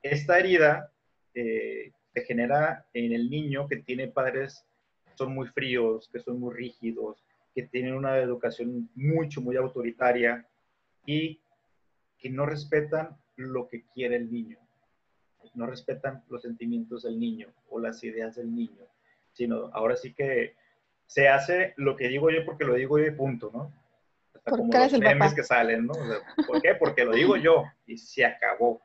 Esta 0.02 0.38
herida 0.38 0.93
eh, 1.34 1.92
se 2.12 2.24
genera 2.24 2.86
en 2.92 3.12
el 3.12 3.28
niño 3.30 3.68
que 3.68 3.76
tiene 3.76 4.08
padres 4.08 4.64
que 5.04 5.16
son 5.16 5.34
muy 5.34 5.48
fríos, 5.48 6.08
que 6.12 6.20
son 6.20 6.40
muy 6.40 6.54
rígidos, 6.54 7.24
que 7.54 7.64
tienen 7.64 7.94
una 7.94 8.18
educación 8.18 8.90
mucho, 8.94 9.40
muy 9.40 9.56
autoritaria 9.56 10.46
y 11.06 11.40
que 12.18 12.30
no 12.30 12.46
respetan 12.46 13.16
lo 13.36 13.68
que 13.68 13.84
quiere 13.94 14.16
el 14.16 14.30
niño 14.30 14.58
no 15.54 15.66
respetan 15.66 16.22
los 16.28 16.42
sentimientos 16.42 17.02
del 17.02 17.18
niño 17.18 17.48
o 17.70 17.78
las 17.78 18.02
ideas 18.04 18.36
del 18.36 18.54
niño, 18.54 18.86
sino 19.32 19.70
ahora 19.72 19.96
sí 19.96 20.14
que 20.14 20.54
se 21.06 21.28
hace 21.28 21.74
lo 21.76 21.96
que 21.96 22.08
digo 22.08 22.30
yo 22.30 22.44
porque 22.44 22.64
lo 22.64 22.74
digo 22.74 22.98
yo 22.98 23.06
y 23.06 23.10
punto, 23.10 23.50
¿no? 23.52 23.72
Hasta 24.34 24.50
como 24.50 24.72
los 24.72 24.98
memes 24.98 25.34
que 25.34 25.44
salen, 25.44 25.86
¿no? 25.86 25.94
¿Por 26.46 26.62
qué? 26.62 26.74
Porque 26.74 27.04
lo 27.04 27.12
digo 27.12 27.36
yo 27.36 27.64
y 27.86 27.96
se 27.98 28.24
acabó. 28.24 28.80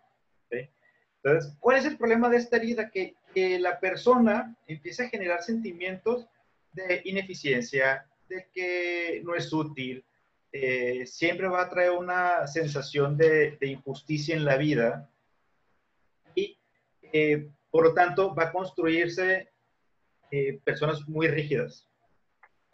Entonces, 1.23 1.53
¿cuál 1.59 1.77
es 1.77 1.85
el 1.85 1.97
problema 1.97 2.29
de 2.29 2.37
esta 2.37 2.57
herida? 2.57 2.89
Que, 2.89 3.15
la 3.59 3.79
persona 3.79 4.57
empieza 4.67 5.03
a 5.03 5.09
generar 5.09 5.43
sentimientos 5.43 6.27
de 6.73 7.01
ineficiencia, 7.05 8.05
de 8.27 8.47
que 8.51 9.21
no 9.23 9.35
es 9.35 9.53
útil, 9.53 10.03
eh, 10.51 11.05
siempre 11.05 11.47
va 11.47 11.61
a 11.61 11.69
traer 11.69 11.91
una 11.91 12.47
sensación 12.47 13.15
de, 13.15 13.57
injusticia 13.61 14.35
en 14.35 14.43
la 14.43 14.57
vida 14.57 15.09
eh, 17.11 17.49
por 17.71 17.83
lo 17.85 17.93
tanto, 17.93 18.35
va 18.35 18.45
a 18.45 18.51
construirse 18.51 19.49
eh, 20.31 20.59
personas 20.63 21.07
muy 21.07 21.27
rígidas, 21.27 21.87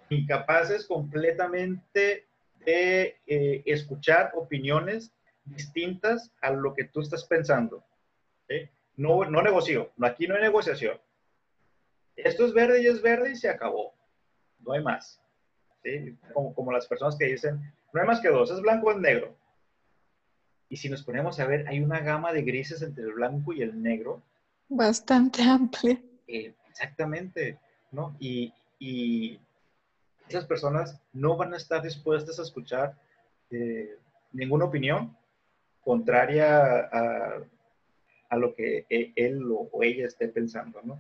incapaces 0.10 0.86
completamente 0.88 2.28
de 2.66 3.18
escuchar 3.66 4.32
opiniones 4.36 5.14
distintas 5.46 6.32
a 6.42 6.52
lo 6.52 6.74
que 6.74 6.86
tú 6.86 7.02
estás 7.02 7.24
pensando. 7.26 7.84
No, 8.98 9.26
no 9.26 9.42
negocio, 9.42 9.92
aquí 10.02 10.28
no 10.28 10.36
hay 10.36 10.42
negociación. 10.42 10.98
Esto 12.16 12.46
es 12.46 12.54
verde 12.54 12.82
y 12.82 12.88
es 12.88 13.02
verde 13.02 13.32
y 13.32 13.36
se 13.36 13.50
acabó. 13.50 13.94
No 14.60 14.74
hay 14.74 14.82
más. 14.82 15.22
Como, 16.34 16.54
como 16.54 16.72
las 16.72 16.88
personas 16.88 17.18
que 17.18 17.26
dicen, 17.26 17.74
no 17.94 18.02
hay 18.02 18.08
más 18.08 18.22
que 18.22 18.30
dos, 18.30 18.50
es 18.52 18.62
blanco 18.62 18.88
o 18.88 18.92
es 18.92 18.98
negro. 18.98 19.36
Y 20.70 20.78
si 20.78 20.90
nos 20.90 21.04
ponemos 21.04 21.40
a 21.40 21.46
ver, 21.46 21.68
hay 21.68 21.80
una 21.80 22.00
gama 22.00 22.34
de 22.34 22.42
grises 22.42 22.82
entre 22.82 23.04
el 23.04 23.14
blanco 23.14 23.54
y 23.54 23.62
el 23.62 23.82
negro. 23.82 24.22
Bastante 24.68 25.44
amplia. 25.44 26.00
Eh, 26.28 26.54
exactamente, 26.70 27.60
¿no? 27.92 28.16
Y, 28.20 28.54
y, 28.80 29.40
esas 30.28 30.46
personas 30.46 31.00
no 31.14 31.38
van 31.38 31.54
a 31.54 31.58
estar 31.58 31.84
dispuestas 31.84 32.40
a 32.40 32.42
escuchar 32.42 32.98
eh, 33.52 33.96
ninguna 34.32 34.66
opinión 34.66 35.16
contraria 35.82 36.90
a, 36.92 37.44
a, 38.30 38.38
lo 38.38 38.54
que 38.54 38.86
e, 38.90 39.14
él 39.16 39.44
o 39.50 39.84
ella 39.84 40.08
esté 40.08 40.28
pensando, 40.28 40.82
¿no? 40.84 41.00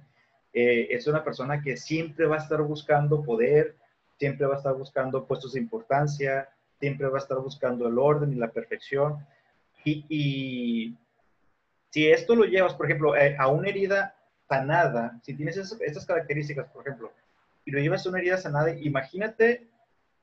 Eh, 0.58 0.88
es 0.96 1.06
una 1.06 1.22
persona 1.22 1.62
que 1.62 1.76
siempre 1.76 2.26
va 2.28 2.38
a 2.38 2.40
estar 2.40 2.62
buscando 2.62 3.22
poder, 3.22 3.76
siempre 4.18 4.48
va 4.48 4.56
a 4.56 4.58
estar 4.58 4.74
buscando 4.74 5.26
puestos 5.26 5.52
de 5.52 5.60
importancia, 5.60 6.48
siempre 6.80 7.08
va 7.08 7.18
a 7.18 7.22
estar 7.22 7.38
buscando 7.40 7.88
el 7.90 8.00
orden 8.00 8.32
y 8.32 8.38
la 8.38 8.50
perfección. 8.50 9.26
Y, 9.84 10.96
si 11.90 12.08
esto 12.08 12.36
lo 12.36 12.46
llevas, 12.46 12.74
por 12.74 12.86
ejemplo, 12.86 13.16
eh, 13.16 13.36
a 13.38 13.48
una 13.50 13.70
herida 13.70 14.16
sanada, 14.48 15.20
si 15.24 15.34
tienes 15.34 15.58
estas 15.58 16.06
características, 16.06 16.70
por 16.70 16.88
ejemplo, 16.88 17.12
y 17.66 17.72
lo 17.72 17.80
llevas 17.80 18.06
a 18.06 18.10
una 18.10 18.20
herida 18.20 18.38
sanada, 18.38 18.72
imagínate 18.80 19.68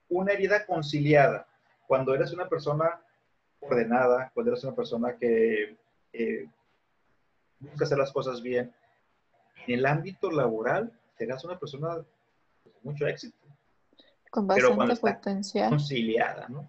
una 0.09 0.33
herida 0.33 0.65
conciliada, 0.65 1.47
cuando 1.87 2.15
eres 2.15 2.33
una 2.33 2.49
persona 2.49 3.01
ordenada, 3.61 4.31
cuando 4.33 4.53
eres 4.53 4.65
una 4.65 4.75
persona 4.75 5.17
que 5.17 5.77
eh, 6.13 6.49
busca 7.71 7.85
hacer 7.85 7.99
las 7.99 8.13
cosas 8.13 8.43
bien, 8.43 8.73
en 9.67 9.79
el 9.79 9.87
ámbito 9.87 10.31
laboral 10.31 10.93
serás 11.17 11.45
una 11.45 11.59
persona 11.59 11.97
de 11.97 12.73
mucho 12.83 13.07
éxito. 13.07 13.37
Con 14.31 14.47
bastante 14.47 14.97
potencial. 14.97 15.69
Conciliada, 15.69 16.49
¿no? 16.49 16.69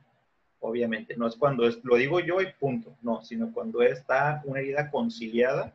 obviamente. 0.64 1.16
No 1.16 1.28
es 1.28 1.36
cuando 1.36 1.68
es, 1.68 1.84
lo 1.84 1.96
digo 1.98 2.20
yo 2.20 2.42
y 2.42 2.52
punto, 2.54 2.96
no, 3.02 3.22
sino 3.22 3.52
cuando 3.52 3.82
está 3.82 4.42
una 4.46 4.60
herida 4.60 4.90
conciliada, 4.90 5.74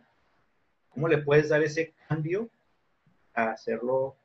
¿cómo 0.88 1.08
le 1.08 1.18
puedes 1.18 1.50
dar 1.50 1.62
ese 1.62 1.94
cambio 2.08 2.48
a 3.34 3.50
hacerlo, 3.50 4.16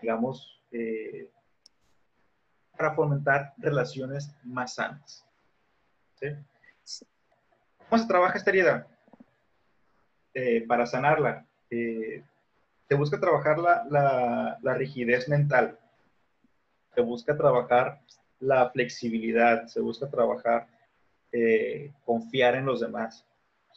digamos, 0.00 0.60
eh, 0.72 1.30
para 2.76 2.94
fomentar 2.94 3.54
relaciones 3.58 4.34
más 4.42 4.74
sanas? 4.74 5.24
¿Cómo 7.88 8.02
se 8.02 8.08
trabaja 8.08 8.38
esta 8.38 8.50
herida? 8.50 8.86
Eh, 10.34 10.64
para 10.66 10.86
sanarla, 10.86 11.46
eh, 11.70 12.22
busca 12.94 13.20
trabajar 13.20 13.58
la, 13.58 14.58
la 14.60 14.74
rigidez 14.74 15.28
mental, 15.28 15.78
se 16.94 17.00
busca 17.00 17.36
trabajar 17.36 18.00
la 18.40 18.70
flexibilidad, 18.70 19.66
se 19.66 19.80
busca 19.80 20.08
trabajar, 20.08 20.66
eh, 21.32 21.92
confiar 22.04 22.56
en 22.56 22.66
los 22.66 22.80
demás, 22.80 23.24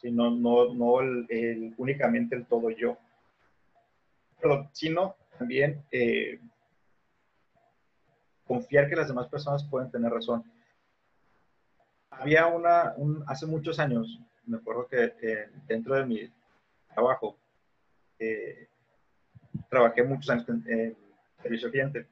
sino 0.00 0.30
no, 0.30 0.74
no 0.74 1.00
el, 1.00 1.74
únicamente 1.78 2.36
el 2.36 2.46
todo 2.46 2.70
yo, 2.70 2.98
pero 4.40 4.68
sino 4.72 5.14
también 5.38 5.82
eh, 5.90 6.40
confiar 8.46 8.88
que 8.88 8.96
las 8.96 9.08
demás 9.08 9.28
personas 9.28 9.64
pueden 9.64 9.90
tener 9.90 10.12
razón. 10.12 10.44
Había 12.10 12.46
una, 12.46 12.94
hace 13.26 13.46
muchos 13.46 13.78
años, 13.78 14.20
me 14.46 14.58
acuerdo 14.58 14.86
que 14.88 15.48
dentro 15.66 15.94
de 15.94 16.06
mi 16.06 16.30
trabajo, 16.96 17.38
trabajé 19.70 20.02
muchos 20.02 20.30
años 20.30 20.48
en, 20.48 20.64
en 20.68 20.96
servicio 21.42 21.70
cliente 21.70 22.06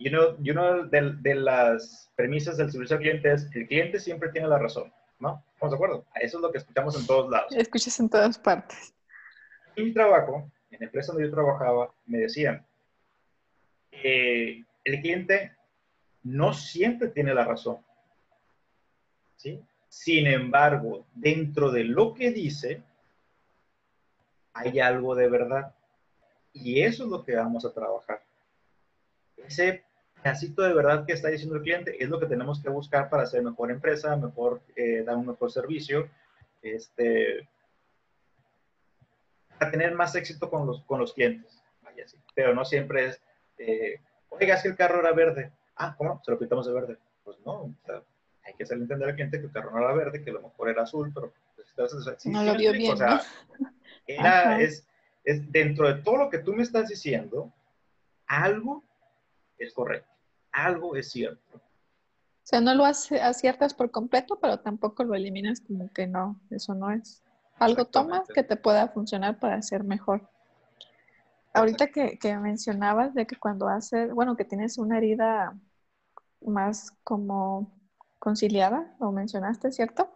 y 0.00 0.08
uno, 0.50 0.86
de, 0.86 1.34
las 1.34 2.10
premisas 2.16 2.56
del 2.56 2.72
servicio 2.72 2.96
al 2.96 3.02
cliente 3.02 3.30
es 3.30 3.46
el 3.54 3.68
cliente 3.68 4.00
siempre 4.00 4.30
tiene 4.30 4.48
la 4.48 4.58
razón, 4.58 4.90
¿no? 5.18 5.44
¿Estamos 5.52 5.72
de 5.72 5.76
acuerdo? 5.76 6.06
Eso 6.14 6.38
es 6.38 6.42
lo 6.42 6.50
que 6.50 6.56
escuchamos 6.56 6.98
en 6.98 7.06
todos 7.06 7.30
lados. 7.30 7.54
Escuchas 7.54 8.00
en 8.00 8.08
todas 8.08 8.38
partes. 8.38 8.94
En 9.76 9.84
mi 9.84 9.92
trabajo, 9.92 10.50
en 10.70 10.80
la 10.80 10.86
empresa 10.86 11.12
donde 11.12 11.28
yo 11.28 11.34
trabajaba, 11.34 11.92
me 12.06 12.16
decían, 12.16 12.64
eh, 13.92 14.64
el 14.84 15.00
cliente 15.02 15.54
no 16.22 16.54
siempre 16.54 17.08
tiene 17.08 17.34
la 17.34 17.44
razón. 17.44 17.76
¿sí? 19.36 19.60
Sin 19.90 20.26
embargo, 20.26 21.04
dentro 21.14 21.70
de 21.70 21.84
lo 21.84 22.14
que 22.14 22.30
dice, 22.30 22.82
hay 24.52 24.80
algo 24.80 25.14
de 25.14 25.28
verdad. 25.28 25.74
Y 26.52 26.82
eso 26.82 27.04
es 27.04 27.10
lo 27.10 27.24
que 27.24 27.36
vamos 27.36 27.64
a 27.64 27.72
trabajar. 27.72 28.22
Ese 29.36 29.84
pedacito 30.22 30.62
de 30.62 30.74
verdad 30.74 31.06
que 31.06 31.12
está 31.12 31.28
diciendo 31.28 31.56
el 31.56 31.62
cliente 31.62 32.02
es 32.02 32.08
lo 32.08 32.20
que 32.20 32.26
tenemos 32.26 32.62
que 32.62 32.68
buscar 32.68 33.08
para 33.08 33.22
hacer 33.22 33.42
mejor 33.42 33.70
empresa, 33.70 34.16
mejor, 34.16 34.60
eh, 34.76 35.02
dar 35.04 35.16
un 35.16 35.26
mejor 35.26 35.50
servicio, 35.50 36.08
este, 36.62 37.48
para 39.58 39.70
tener 39.70 39.94
más 39.94 40.14
éxito 40.14 40.50
con 40.50 40.66
los, 40.66 40.82
con 40.82 41.00
los 41.00 41.14
clientes. 41.14 41.62
Vaya, 41.82 42.06
sí. 42.06 42.18
Pero 42.34 42.54
no 42.54 42.64
siempre 42.64 43.06
es, 43.06 43.22
eh, 43.58 44.00
oiga, 44.28 44.54
es 44.54 44.62
que 44.62 44.68
el 44.68 44.76
carro 44.76 45.00
era 45.00 45.12
verde. 45.12 45.52
Ah, 45.76 45.94
¿cómo? 45.96 46.20
Se 46.24 46.30
lo 46.30 46.38
pintamos 46.38 46.66
de 46.66 46.72
verde. 46.72 46.98
Pues 47.24 47.38
no, 47.46 47.74
hay 48.44 48.54
que 48.54 48.64
hacerle 48.64 48.84
entender 48.84 49.08
al 49.08 49.14
cliente 49.14 49.38
que 49.38 49.46
el 49.46 49.52
carro 49.52 49.70
no 49.70 49.78
era 49.78 49.92
verde, 49.92 50.22
que 50.22 50.30
a 50.30 50.34
lo 50.34 50.42
mejor 50.42 50.68
era 50.68 50.82
azul, 50.82 51.10
pero 51.14 51.32
pues, 51.54 52.26
no 52.26 52.42
lo 52.42 52.56
vio 52.56 52.72
bien. 52.72 52.92
O 52.92 52.96
sea, 52.96 53.22
era, 54.16 54.60
es, 54.60 54.86
es 55.24 55.50
dentro 55.50 55.88
de 55.88 56.02
todo 56.02 56.16
lo 56.16 56.30
que 56.30 56.38
tú 56.38 56.52
me 56.52 56.62
estás 56.62 56.88
diciendo, 56.88 57.52
algo 58.26 58.84
es 59.58 59.72
correcto 59.72 60.10
algo 60.52 60.96
es 60.96 61.10
cierto. 61.10 61.56
O 61.56 62.50
sea, 62.50 62.60
no 62.60 62.74
lo 62.74 62.84
aciertas 62.84 63.74
por 63.74 63.90
completo, 63.90 64.38
pero 64.40 64.58
tampoco 64.60 65.04
lo 65.04 65.14
eliminas 65.14 65.60
como 65.60 65.88
que 65.92 66.06
no, 66.06 66.40
eso 66.50 66.74
no 66.74 66.90
es. 66.90 67.22
Algo 67.58 67.84
tomas 67.84 68.26
que 68.28 68.42
te 68.42 68.56
pueda 68.56 68.88
funcionar 68.88 69.38
para 69.38 69.60
ser 69.62 69.84
mejor. 69.84 70.28
ahorita 71.52 71.88
que, 71.88 72.38
mencionabas 72.38 73.14
de 73.14 73.26
que 73.26 73.36
cuando 73.36 73.68
haces, 73.68 74.12
bueno, 74.12 74.36
que 74.36 74.44
tienes 74.44 74.78
una 74.78 74.98
herida 74.98 75.56
más 76.40 76.92
como 77.04 77.70
conciliada, 78.18 78.96
lo 78.98 79.12
mencionaste, 79.12 79.70
¿cierto? 79.70 80.10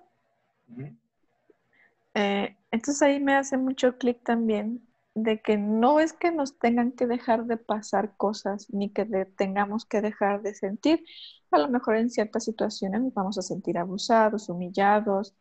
Eh, 2.15 2.57
entonces 2.75 3.03
ahí 3.03 3.21
me 3.21 3.37
hace 3.37 3.57
mucho 3.57 3.97
clic 3.99 4.23
también 4.25 4.85
de 5.15 5.41
que 5.41 5.57
no 5.57 6.01
es 6.01 6.13
que 6.13 6.33
nos 6.33 6.59
tengan 6.59 6.91
que 6.91 7.07
dejar 7.07 7.45
de 7.47 7.57
pasar 7.57 8.17
cosas 8.17 8.67
ni 8.71 8.91
que 8.91 9.05
tengamos 9.37 9.85
que 9.85 10.01
dejar 10.01 10.43
de 10.43 10.55
sentir. 10.55 11.05
A 11.53 11.59
lo 11.59 11.69
mejor 11.69 11.97
en 11.97 12.11
ciertas 12.11 12.45
situaciones 12.45 13.01
nos 13.01 13.15
vamos 13.15 13.39
a 13.39 13.43
sentir 13.43 13.79
abusados, 13.79 14.49
humillados, 14.49 15.37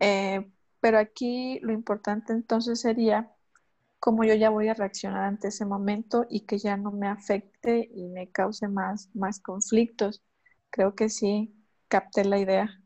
eh, 0.00 0.50
pero 0.80 0.98
aquí 0.98 1.58
lo 1.60 1.74
importante 1.74 2.32
entonces 2.32 2.80
sería 2.80 3.30
cómo 4.00 4.24
yo 4.24 4.32
ya 4.32 4.48
voy 4.48 4.68
a 4.68 4.74
reaccionar 4.74 5.24
ante 5.24 5.48
ese 5.48 5.66
momento 5.66 6.24
y 6.30 6.46
que 6.46 6.56
ya 6.56 6.78
no 6.78 6.90
me 6.90 7.08
afecte 7.08 7.90
y 7.92 8.08
me 8.08 8.30
cause 8.30 8.66
más, 8.66 9.10
más 9.14 9.40
conflictos. 9.40 10.22
Creo 10.70 10.94
que 10.94 11.10
sí, 11.10 11.54
capté 11.88 12.24
la 12.24 12.38
idea. 12.38 12.80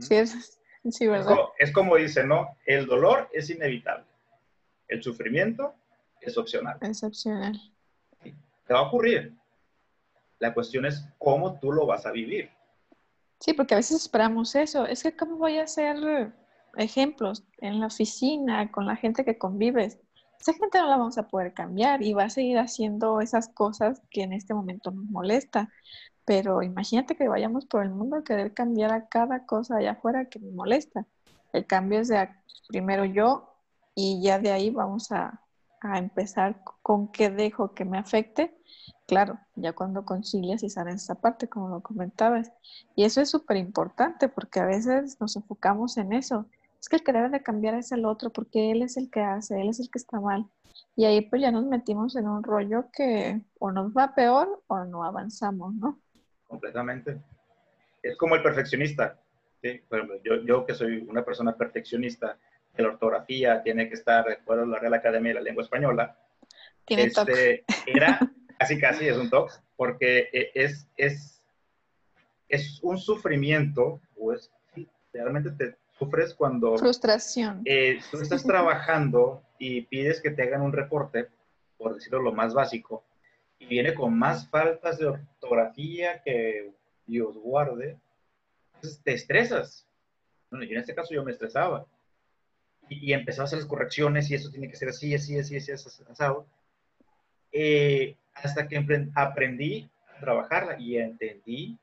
Sí, 0.00 0.16
es, 0.16 0.58
sí, 0.90 1.06
¿verdad? 1.06 1.36
Es 1.58 1.72
como, 1.72 1.96
dice, 1.96 2.24
¿no? 2.24 2.56
El 2.66 2.86
dolor 2.86 3.28
es 3.32 3.50
inevitable. 3.50 4.04
El 4.88 5.02
sufrimiento 5.02 5.74
es 6.20 6.36
opcional. 6.36 6.78
Es 6.80 7.02
opcional. 7.02 7.60
Te 8.22 8.72
va 8.72 8.80
a 8.80 8.88
ocurrir. 8.88 9.34
La 10.38 10.52
cuestión 10.52 10.86
es 10.86 11.04
cómo 11.18 11.58
tú 11.58 11.72
lo 11.72 11.86
vas 11.86 12.06
a 12.06 12.12
vivir. 12.12 12.50
Sí, 13.40 13.52
porque 13.52 13.74
a 13.74 13.78
veces 13.78 14.02
esperamos 14.02 14.54
eso. 14.54 14.86
Es 14.86 15.02
que, 15.02 15.16
¿cómo 15.16 15.36
voy 15.36 15.58
a 15.58 15.64
hacer 15.64 16.32
ejemplos 16.76 17.44
en 17.58 17.80
la 17.80 17.86
oficina, 17.86 18.70
con 18.70 18.86
la 18.86 18.96
gente 18.96 19.24
que 19.24 19.38
convives? 19.38 19.98
esa 20.44 20.52
gente 20.52 20.78
no 20.78 20.88
la 20.88 20.98
vamos 20.98 21.16
a 21.16 21.28
poder 21.28 21.54
cambiar 21.54 22.02
y 22.02 22.12
va 22.12 22.24
a 22.24 22.30
seguir 22.30 22.58
haciendo 22.58 23.22
esas 23.22 23.48
cosas 23.48 24.02
que 24.10 24.22
en 24.22 24.34
este 24.34 24.52
momento 24.52 24.90
nos 24.90 25.06
molesta. 25.06 25.70
Pero 26.24 26.62
imagínate 26.62 27.16
que 27.16 27.28
vayamos 27.28 27.66
por 27.66 27.82
el 27.82 27.90
mundo 27.90 28.16
a 28.16 28.24
querer 28.24 28.54
cambiar 28.54 28.92
a 28.92 29.08
cada 29.08 29.46
cosa 29.46 29.76
allá 29.76 29.92
afuera 29.92 30.26
que 30.26 30.38
nos 30.38 30.52
molesta. 30.52 31.06
El 31.52 31.66
cambio 31.66 32.00
es 32.00 32.08
de 32.08 32.28
primero 32.68 33.04
yo 33.04 33.54
y 33.94 34.22
ya 34.22 34.38
de 34.38 34.50
ahí 34.50 34.70
vamos 34.70 35.12
a, 35.12 35.42
a 35.80 35.98
empezar 35.98 36.62
con 36.82 37.08
qué 37.12 37.30
dejo 37.30 37.74
que 37.74 37.84
me 37.84 37.98
afecte. 37.98 38.56
Claro, 39.06 39.38
ya 39.54 39.74
cuando 39.74 40.04
concilias 40.04 40.62
y 40.62 40.70
sales 40.70 41.02
esa 41.02 41.16
parte, 41.16 41.48
como 41.48 41.68
lo 41.68 41.82
comentabas. 41.82 42.52
Y 42.96 43.04
eso 43.04 43.20
es 43.20 43.30
súper 43.30 43.58
importante 43.58 44.28
porque 44.28 44.60
a 44.60 44.66
veces 44.66 45.20
nos 45.20 45.36
enfocamos 45.36 45.98
en 45.98 46.14
eso 46.14 46.46
es 46.84 46.90
que 46.90 46.96
el 46.96 47.02
que 47.02 47.12
debe 47.14 47.30
de 47.30 47.42
cambiar 47.42 47.74
es 47.76 47.92
el 47.92 48.04
otro 48.04 48.30
porque 48.30 48.70
él 48.70 48.82
es 48.82 48.98
el 48.98 49.10
que 49.10 49.22
hace, 49.22 49.58
él 49.58 49.70
es 49.70 49.80
el 49.80 49.90
que 49.90 49.98
está 49.98 50.20
mal. 50.20 50.46
Y 50.96 51.06
ahí 51.06 51.22
pues 51.22 51.40
ya 51.40 51.50
nos 51.50 51.64
metimos 51.64 52.14
en 52.14 52.28
un 52.28 52.42
rollo 52.42 52.90
que 52.92 53.42
o 53.58 53.72
nos 53.72 53.92
va 53.94 54.14
peor 54.14 54.62
o 54.66 54.84
no 54.84 55.02
avanzamos, 55.02 55.74
¿no? 55.74 55.98
Completamente. 56.54 57.18
Es 58.02 58.16
como 58.16 58.36
el 58.36 58.42
perfeccionista. 58.42 59.18
¿sí? 59.60 59.82
yo, 60.22 60.42
yo 60.44 60.64
que 60.64 60.74
soy 60.74 60.98
una 61.08 61.24
persona 61.24 61.56
perfeccionista, 61.56 62.38
de 62.76 62.82
la 62.82 62.90
ortografía 62.90 63.62
tiene 63.62 63.88
que 63.88 63.94
estar 63.94 64.24
de 64.24 64.34
acuerdo 64.34 64.64
a 64.64 64.66
la 64.66 64.78
Real 64.78 64.94
Academia 64.94 65.30
de 65.30 65.34
la 65.34 65.40
Lengua 65.40 65.62
Española. 65.62 66.16
Tiene 66.84 67.04
este, 67.04 67.64
Era 67.86 68.18
casi 68.58 68.78
casi 68.78 69.08
es 69.08 69.16
un 69.16 69.30
toque, 69.30 69.54
porque 69.76 70.28
e, 70.32 70.50
es, 70.54 70.86
es, 70.96 71.44
es 72.48 72.80
un 72.82 72.98
sufrimiento, 72.98 74.00
pues 74.16 74.50
realmente 75.12 75.50
te, 75.52 75.76
sufres 75.98 76.34
cuando... 76.34 76.76
Frustración. 76.76 77.62
Eh, 77.64 78.00
tú 78.10 78.20
estás 78.20 78.42
trabajando 78.46 79.42
y 79.58 79.82
pides 79.82 80.20
que 80.20 80.30
te 80.30 80.42
hagan 80.42 80.62
un 80.62 80.72
reporte, 80.72 81.28
por 81.78 81.94
decirlo 81.94 82.20
lo 82.22 82.32
más 82.32 82.54
básico, 82.54 83.04
y 83.64 83.68
viene 83.68 83.94
con 83.94 84.18
más 84.18 84.48
faltas 84.48 84.98
de 84.98 85.06
ortografía 85.06 86.22
que 86.22 86.72
Dios 87.06 87.36
guarde, 87.36 87.98
entonces 88.74 89.00
te 89.02 89.14
estresas. 89.14 89.86
Bueno, 90.50 90.64
y 90.64 90.72
en 90.72 90.78
este 90.78 90.94
caso 90.94 91.14
yo 91.14 91.24
me 91.24 91.32
estresaba. 91.32 91.86
Y, 92.88 93.10
y 93.10 93.12
empezaba 93.12 93.44
a 93.44 93.46
hacer 93.46 93.58
las 93.60 93.68
correcciones 93.68 94.30
y 94.30 94.34
eso 94.34 94.50
tiene 94.50 94.68
que 94.68 94.76
ser 94.76 94.90
así, 94.90 95.14
así, 95.14 95.38
así, 95.38 95.56
así, 95.56 95.72
así 95.72 95.92
eh, 97.52 98.16
hasta 98.34 98.68
que 98.68 98.84
aprendí 99.14 99.88
a 100.08 100.20
trabajarla 100.20 100.78
y 100.78 100.98
entendí 100.98 101.78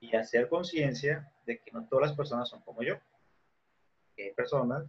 y 0.00 0.14
a 0.14 0.20
hacer 0.20 0.48
conciencia 0.48 1.32
de 1.46 1.58
que 1.58 1.72
no 1.72 1.86
todas 1.88 2.08
las 2.08 2.16
personas 2.16 2.48
son 2.48 2.60
como 2.60 2.82
yo 2.82 2.98
hay 4.22 4.32
personas 4.32 4.84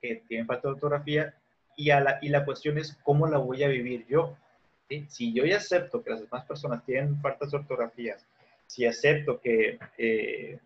que 0.00 0.22
tienen 0.28 0.46
falta 0.46 0.68
de 0.68 0.74
ortografía 0.74 1.34
y, 1.76 1.90
a 1.90 2.00
la, 2.00 2.18
y 2.22 2.28
la 2.28 2.44
cuestión 2.44 2.78
es 2.78 2.96
cómo 3.02 3.26
la 3.26 3.38
voy 3.38 3.62
a 3.62 3.68
vivir 3.68 4.06
yo. 4.06 4.36
Si 5.08 5.32
yo 5.32 5.44
ya 5.44 5.56
acepto 5.56 6.02
que 6.02 6.10
las 6.10 6.20
demás 6.20 6.44
personas 6.44 6.84
tienen 6.84 7.20
faltas 7.20 7.50
de 7.50 7.56
ortografía, 7.56 8.16
si 8.66 8.86
acepto 8.86 9.40
que 9.40 9.78
eh, 9.98 10.58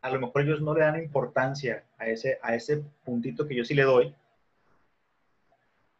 a 0.00 0.10
lo 0.10 0.20
mejor 0.20 0.42
ellos 0.42 0.60
no 0.60 0.74
le 0.74 0.80
dan 0.80 1.02
importancia 1.02 1.84
a 1.98 2.08
ese, 2.08 2.38
a 2.42 2.54
ese 2.54 2.82
puntito 3.04 3.46
que 3.46 3.54
yo 3.54 3.64
sí 3.64 3.74
le 3.74 3.82
doy, 3.82 4.14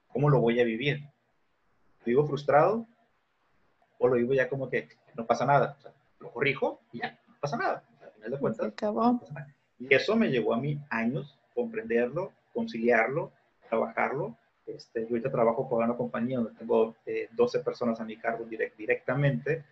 ¿cómo 0.08 0.28
lo 0.30 0.40
voy 0.40 0.60
a 0.60 0.64
vivir? 0.64 1.00
¿Lo 2.00 2.04
vivo 2.06 2.26
frustrado? 2.26 2.86
¿O 3.98 4.08
lo 4.08 4.16
vivo 4.16 4.34
ya 4.34 4.48
como 4.48 4.68
que 4.68 4.88
no 5.14 5.26
pasa 5.26 5.46
nada? 5.46 5.76
lo 6.20 6.30
corrijo 6.30 6.80
y 6.92 6.98
ya, 6.98 7.18
no 7.28 7.34
pasa 7.40 7.56
nada. 7.56 7.84
Al 8.02 8.10
final 8.12 8.30
de 8.30 8.38
cuentas, 8.38 8.66
acabó. 8.66 9.20
Y 9.78 9.94
eso 9.94 10.16
me 10.16 10.28
llevó 10.28 10.54
a 10.54 10.58
mí 10.58 10.80
años 10.90 11.38
comprenderlo, 11.54 12.32
conciliarlo, 12.54 13.32
trabajarlo. 13.68 14.36
Este, 14.66 15.02
yo 15.02 15.08
ahorita 15.10 15.30
trabajo 15.30 15.68
con 15.68 15.84
una 15.84 15.96
compañía 15.96 16.38
donde 16.38 16.58
tengo 16.58 16.96
12 17.32 17.58
eh, 17.58 17.60
personas 17.62 18.00
a 18.00 18.04
mi 18.04 18.16
cargo 18.16 18.44
directamente 18.44 19.64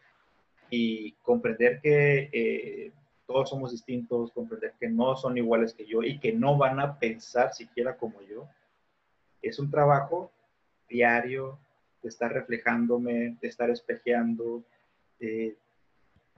y 0.71 1.13
comprender 1.23 1.81
que 1.81 2.31
eh, 2.33 2.93
todos 3.27 3.51
somos 3.51 3.73
distintos, 3.73 4.33
comprender 4.33 4.75
que 4.79 4.89
no 4.89 5.17
son 5.17 5.37
iguales 5.37 5.75
que 5.75 5.87
yo 5.87 6.03
y 6.03 6.19
que 6.19 6.33
no 6.33 6.57
van 6.57 6.79
a 6.79 6.99
pensar 6.99 7.53
siquiera 7.53 7.97
como 7.97 8.23
yo, 8.23 8.49
es 9.43 9.59
un 9.59 9.71
trabajo 9.71 10.31
diario 10.89 11.59
de 12.03 12.09
estar 12.09 12.33
reflejándome, 12.33 13.37
de 13.41 13.49
estar 13.49 13.71
espejeando, 13.71 14.63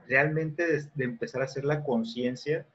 realmente 0.07 0.65
de 0.95 1.03
empezar 1.03 1.41
a 1.41 1.45
hacer 1.45 1.65
la 1.65 1.83
conciencia 1.83 2.65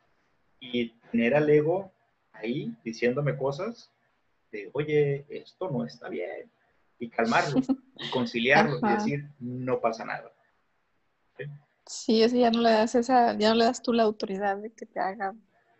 y 0.61 0.91
tener 1.11 1.35
al 1.35 1.49
ego 1.49 1.91
ahí 2.33 2.75
diciéndome 2.85 3.37
cosas 3.37 3.91
de, 4.53 4.71
oye, 4.75 5.27
esto 5.29 5.71
no 5.71 5.85
está 5.85 6.09
bien, 6.09 6.51
y 6.99 7.09
calmarlo, 7.09 7.61
y 7.97 8.11
conciliarlo 8.11 8.79
y 8.79 8.93
decir, 8.93 9.29
no 9.41 9.81
pasa 9.81 10.05
nada. 10.05 10.33
¿Sí? 11.85 12.23
eso 12.23 12.37
ya 12.37 12.51
no 12.51 12.61
le 12.61 12.71
das 12.71 12.95
esa, 12.95 13.37
ya 13.37 13.49
no 13.49 13.57
le 13.57 13.65
das 13.65 13.83
tú 13.83 13.93
la 13.93 14.05
autoridad 14.05 14.57
de 14.59 14.73
que 14.73 14.87
te 14.87 15.01
haga 15.01 15.35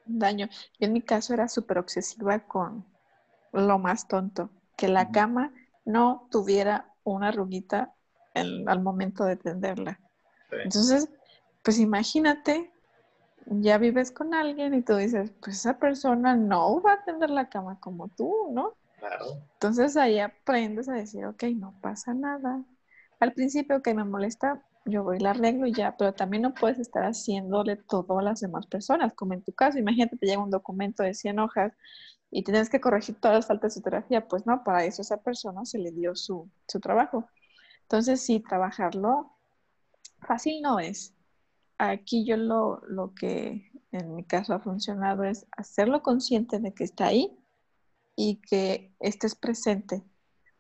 daño. 0.05 0.49
Yo 0.81 0.87
en 0.87 0.93
mi 0.93 1.03
caso 1.03 1.33
era 1.33 1.47
súper 1.47 1.79
obsesiva 1.79 2.41
con 2.41 2.85
lo 3.53 3.79
más 3.79 4.09
tonto, 4.09 4.51
que 4.77 4.89
la 4.89 5.11
cama 5.13 5.53
no 5.85 6.27
tuviera 6.31 6.93
una 7.05 7.29
arruguita 7.29 7.95
al 8.35 8.83
momento 8.83 9.25
de 9.25 9.37
tenderla. 9.37 10.01
Entonces, 10.51 11.09
pues 11.63 11.79
imagínate 11.79 12.72
ya 13.47 13.79
vives 13.79 14.11
con 14.11 14.35
alguien 14.35 14.75
y 14.75 14.83
tú 14.83 14.97
dices, 14.97 15.33
pues 15.41 15.57
esa 15.57 15.79
persona 15.79 16.37
no 16.37 16.81
va 16.81 16.95
a 16.95 17.05
tender 17.05 17.31
la 17.31 17.49
cama 17.49 17.79
como 17.81 18.09
tú, 18.09 18.49
¿no? 18.53 18.75
Claro. 18.99 19.27
Entonces 19.55 19.97
ahí 19.97 20.19
aprendes 20.19 20.89
a 20.89 20.95
decir, 20.95 21.25
ok, 21.25 21.45
no 21.57 21.75
pasa 21.81 22.15
nada. 22.15 22.63
Al 23.21 23.33
principio 23.33 23.83
que 23.83 23.95
me 23.95 24.05
molesta, 24.05 24.63
yo 24.85 25.05
voy 25.05 25.17
y 25.19 25.21
la 25.21 25.31
arreglo 25.31 25.67
y 25.67 25.73
ya, 25.73 25.97
pero 25.97 26.13
también 26.13 26.43
no 26.43 26.55
puedes 26.55 26.79
estar 26.79 27.05
haciéndole 27.05 27.77
todo 27.77 28.19
a 28.19 28.23
las 28.23 28.41
demás 28.41 28.67
personas, 28.67 29.15
como 29.15 29.35
en 29.35 29.43
tu 29.43 29.53
caso, 29.53 29.79
imagínate, 29.79 30.17
te 30.17 30.27
llega 30.27 30.43
un 30.43 30.51
documento 30.51 31.03
de 31.03 31.15
100 31.15 31.39
hojas 31.39 31.73
y 32.31 32.43
tienes 32.43 32.71
que 32.71 32.81
corregir 32.81 33.21
todas 33.21 33.37
las 33.37 33.47
faltas 33.47 33.75
de 33.75 33.81
fotografía, 33.81 34.27
pues 34.27 34.47
no, 34.47 34.65
para 34.65 34.85
eso 34.85 35.03
a 35.03 35.05
esa 35.05 35.17
persona 35.19 35.65
se 35.65 35.79
le 35.79 35.93
dio 35.93 36.17
su, 36.17 36.49
su 36.67 36.81
trabajo. 36.81 37.29
Entonces 37.83 38.23
sí, 38.23 38.41
trabajarlo 38.41 39.33
fácil 40.27 40.63
no 40.63 40.81
es, 40.81 41.15
aquí 41.91 42.25
yo 42.25 42.37
lo, 42.37 42.83
lo, 42.89 43.15
que 43.15 43.71
en 43.93 44.15
mi 44.15 44.25
caso 44.25 44.55
ha 44.55 44.61
funcionado 44.61 45.25
es 45.25 45.47
hacerlo 45.53 46.03
consciente 46.03 46.59
de 46.59 46.73
que 46.73 46.85
está 46.85 47.07
ahí 47.07 47.37
y 48.17 48.37
que 48.37 48.95
estés 49.01 49.35
presente, 49.35 50.03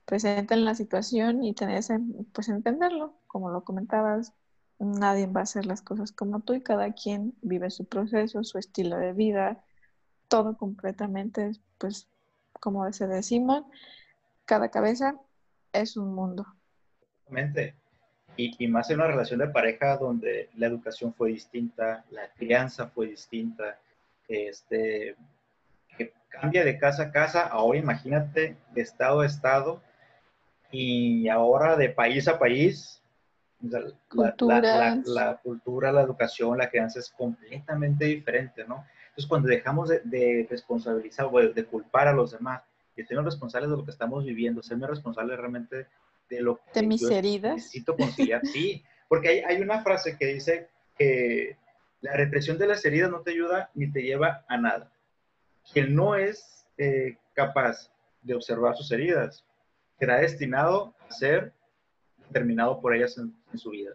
presente 0.05 0.55
en 0.55 0.65
la 0.65 0.75
situación 0.75 1.45
y 1.45 1.55
tener 1.55 1.85
pues 2.33 2.49
entenderlo, 2.49 3.15
como 3.27 3.51
lo 3.51 3.65
comentabas, 3.65 4.33
nadie 4.79 5.27
va 5.27 5.41
a 5.41 5.45
hacer 5.45 5.67
las 5.67 5.83
cosas 5.83 6.13
como 6.13 6.41
tú 6.41 6.55
y 6.55 6.63
cada 6.63 6.93
quien 6.93 7.35
vive 7.43 7.71
su 7.71 7.85
proceso, 7.85 8.43
su 8.43 8.59
estilo 8.59 8.97
de 8.97 9.13
vida, 9.13 9.65
todo 10.29 10.57
completamente, 10.57 11.53
pues 11.79 12.09
como 12.61 12.91
se 12.93 13.07
decimos, 13.07 13.65
cada 14.45 14.71
cabeza 14.71 15.21
es 15.73 15.97
un 15.97 16.15
mundo. 16.15 16.47
Y, 18.37 18.67
más 18.69 18.91
en 18.91 18.97
una 18.97 19.09
relación 19.09 19.41
de 19.41 19.49
pareja 19.49 19.97
donde 19.97 20.49
la 20.57 20.67
educación 20.67 21.13
fue 21.13 21.31
distinta, 21.31 22.05
la 22.11 22.29
crianza 22.37 22.87
fue 22.89 23.09
distinta, 23.09 23.79
este, 24.27 25.17
que 25.97 26.13
cambia 26.29 26.65
de 26.65 26.79
casa 26.79 27.05
a 27.05 27.13
casa, 27.13 27.47
ahora 27.47 27.79
imagínate 27.79 28.57
de 28.75 28.81
estado 28.81 29.21
a 29.21 29.27
estado, 29.27 29.83
y 30.71 31.29
ahora 31.29 31.77
de 31.77 31.91
país 31.91 32.27
a 32.27 32.39
país, 32.39 33.03
la, 33.61 33.81
la, 35.05 35.41
cultura, 35.43 35.93
la 35.93 36.01
educación, 36.01 36.59
la 36.59 36.71
crianza 36.71 36.99
es 36.99 37.11
completamente 37.11 38.07
diferente, 38.07 38.65
¿no? 38.67 38.85
Entonces, 39.13 39.29
cuando 39.29 39.49
dejamos 39.49 39.91
de, 39.91 40.47
responsabilizar 40.49 41.27
o 41.31 41.39
de, 41.39 41.65
culpar 41.67 42.09
a 42.09 42.15
los 42.15 42.33
demás 42.33 42.63
y 42.97 43.03
ser 43.05 43.23
responsables 43.23 43.71
de 43.71 43.77
lo 43.77 43.85
que 43.85 43.91
estamos 43.91 44.25
viviendo, 44.25 44.63
serme 44.63 44.87
responsable 44.87 45.37
realmente 45.37 45.87
de 46.37 46.43
lo 46.43 46.57
que 46.57 46.81
de 46.81 46.87
mis 46.87 47.03
heridas. 47.03 47.57
necesito 47.57 47.95
conciliar, 47.95 48.41
sí, 48.53 48.83
porque 49.09 49.29
hay, 49.29 49.39
hay 49.41 49.63
una 49.63 49.83
frase 49.83 50.17
que 50.17 50.27
dice 50.27 50.69
que 50.97 51.57
la 52.01 52.15
represión 52.15 52.59
de 52.59 52.67
las 52.67 52.85
heridas 52.85 53.11
no 53.11 53.21
te 53.21 53.33
ayuda 53.33 53.71
ni 53.75 53.91
te 53.91 54.03
lleva 54.03 54.45
a 54.49 54.57
nada. 54.57 54.91
Quien 55.73 55.95
no 55.95 56.17
es 56.17 56.67
eh, 56.79 57.19
capaz 57.35 57.91
de 58.23 58.35
observar 58.35 58.77
sus 58.77 58.91
heridas 58.91 59.45
será 59.99 60.17
destinado 60.17 60.95
a 61.09 61.13
ser 61.13 61.53
terminado 62.33 62.81
por 62.81 62.95
ellas 62.95 63.17
en, 63.19 63.35
su 63.59 63.71
vida. 63.71 63.93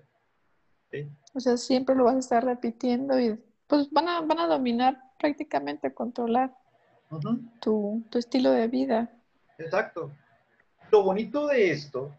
O 1.33 1.39
sea, 1.39 1.57
siempre 1.57 1.95
lo 1.95 2.05
vas 2.05 2.15
a 2.15 2.19
estar 2.19 2.45
repitiendo 2.45 3.19
y 3.19 3.37
pues 3.65 3.89
van 3.91 4.07
a, 4.07 4.21
van 4.21 4.39
a 4.39 4.47
dominar 4.47 5.01
prácticamente, 5.19 5.93
controlar 5.93 6.55
tu, 7.59 8.03
tu 8.09 8.19
estilo 8.19 8.51
de 8.51 8.67
vida. 8.67 9.11
Exacto. 9.57 10.13
Lo 10.91 11.03
bonito 11.03 11.47
de 11.47 11.71
esto 11.71 12.13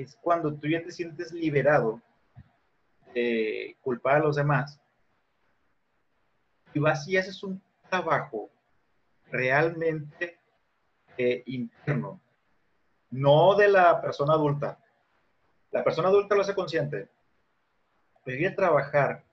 es 0.00 0.16
cuando 0.20 0.54
tú 0.54 0.68
ya 0.68 0.82
te 0.82 0.90
sientes 0.90 1.32
liberado 1.32 2.00
de 3.14 3.76
culpar 3.80 4.16
a 4.16 4.20
los 4.20 4.36
demás 4.36 4.80
y 6.72 6.80
vas 6.80 7.06
y 7.08 7.16
haces 7.16 7.42
un 7.42 7.62
trabajo 7.88 8.50
realmente 9.30 10.38
eh, 11.16 11.42
interno, 11.46 12.20
no 13.10 13.54
de 13.54 13.68
la 13.68 14.00
persona 14.00 14.34
adulta. 14.34 14.78
La 15.70 15.84
persona 15.84 16.08
adulta 16.08 16.34
lo 16.34 16.42
hace 16.42 16.54
consciente. 16.54 17.08
Pero 18.24 18.40
ir 18.40 18.48
a 18.48 18.54
trabajar 18.54 19.24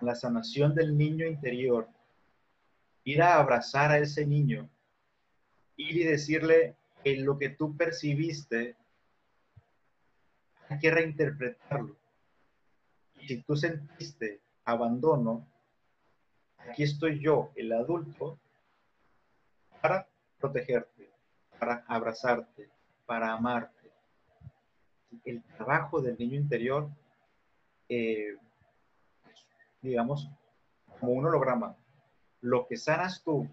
la 0.00 0.14
sanación 0.14 0.74
del 0.74 0.96
niño 0.96 1.26
interior, 1.26 1.88
ir 3.04 3.22
a 3.22 3.38
abrazar 3.38 3.90
a 3.90 3.98
ese 3.98 4.26
niño, 4.26 4.68
ir 5.76 5.96
y 5.96 6.04
decirle 6.04 6.76
que 7.02 7.16
lo 7.16 7.38
que 7.38 7.50
tú 7.50 7.76
percibiste 7.76 8.76
hay 10.68 10.78
que 10.78 10.90
reinterpretarlo. 10.90 11.96
Si 13.26 13.42
tú 13.42 13.56
sentiste 13.56 14.40
abandono, 14.64 15.46
aquí 16.58 16.82
estoy 16.82 17.20
yo, 17.20 17.50
el 17.56 17.72
adulto, 17.72 18.38
para 19.80 20.06
protegerte, 20.38 21.10
para 21.58 21.84
abrazarte, 21.86 22.68
para 23.06 23.32
amarte. 23.32 23.90
El 25.24 25.42
trabajo 25.42 26.00
del 26.00 26.18
niño 26.18 26.36
interior, 26.36 26.88
eh, 27.88 28.36
digamos, 29.80 30.28
como 31.00 31.12
un 31.12 31.26
holograma, 31.26 31.76
lo 32.40 32.66
que 32.66 32.76
sanas 32.76 33.22
tú 33.22 33.48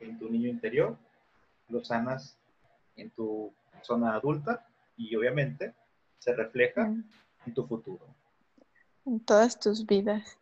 en 0.00 0.18
tu 0.18 0.28
niño 0.28 0.48
interior, 0.48 0.96
lo 1.68 1.82
sanas 1.84 2.38
en 2.96 3.10
tu 3.10 3.52
zona 3.82 4.14
adulta 4.14 4.66
y 4.96 5.14
obviamente 5.16 5.74
se 6.24 6.32
refleja 6.32 6.86
mm. 6.86 7.04
en 7.46 7.54
tu 7.54 7.66
futuro. 7.66 8.06
En 9.04 9.20
todas 9.20 9.60
tus 9.60 9.84
vidas. 9.84 10.38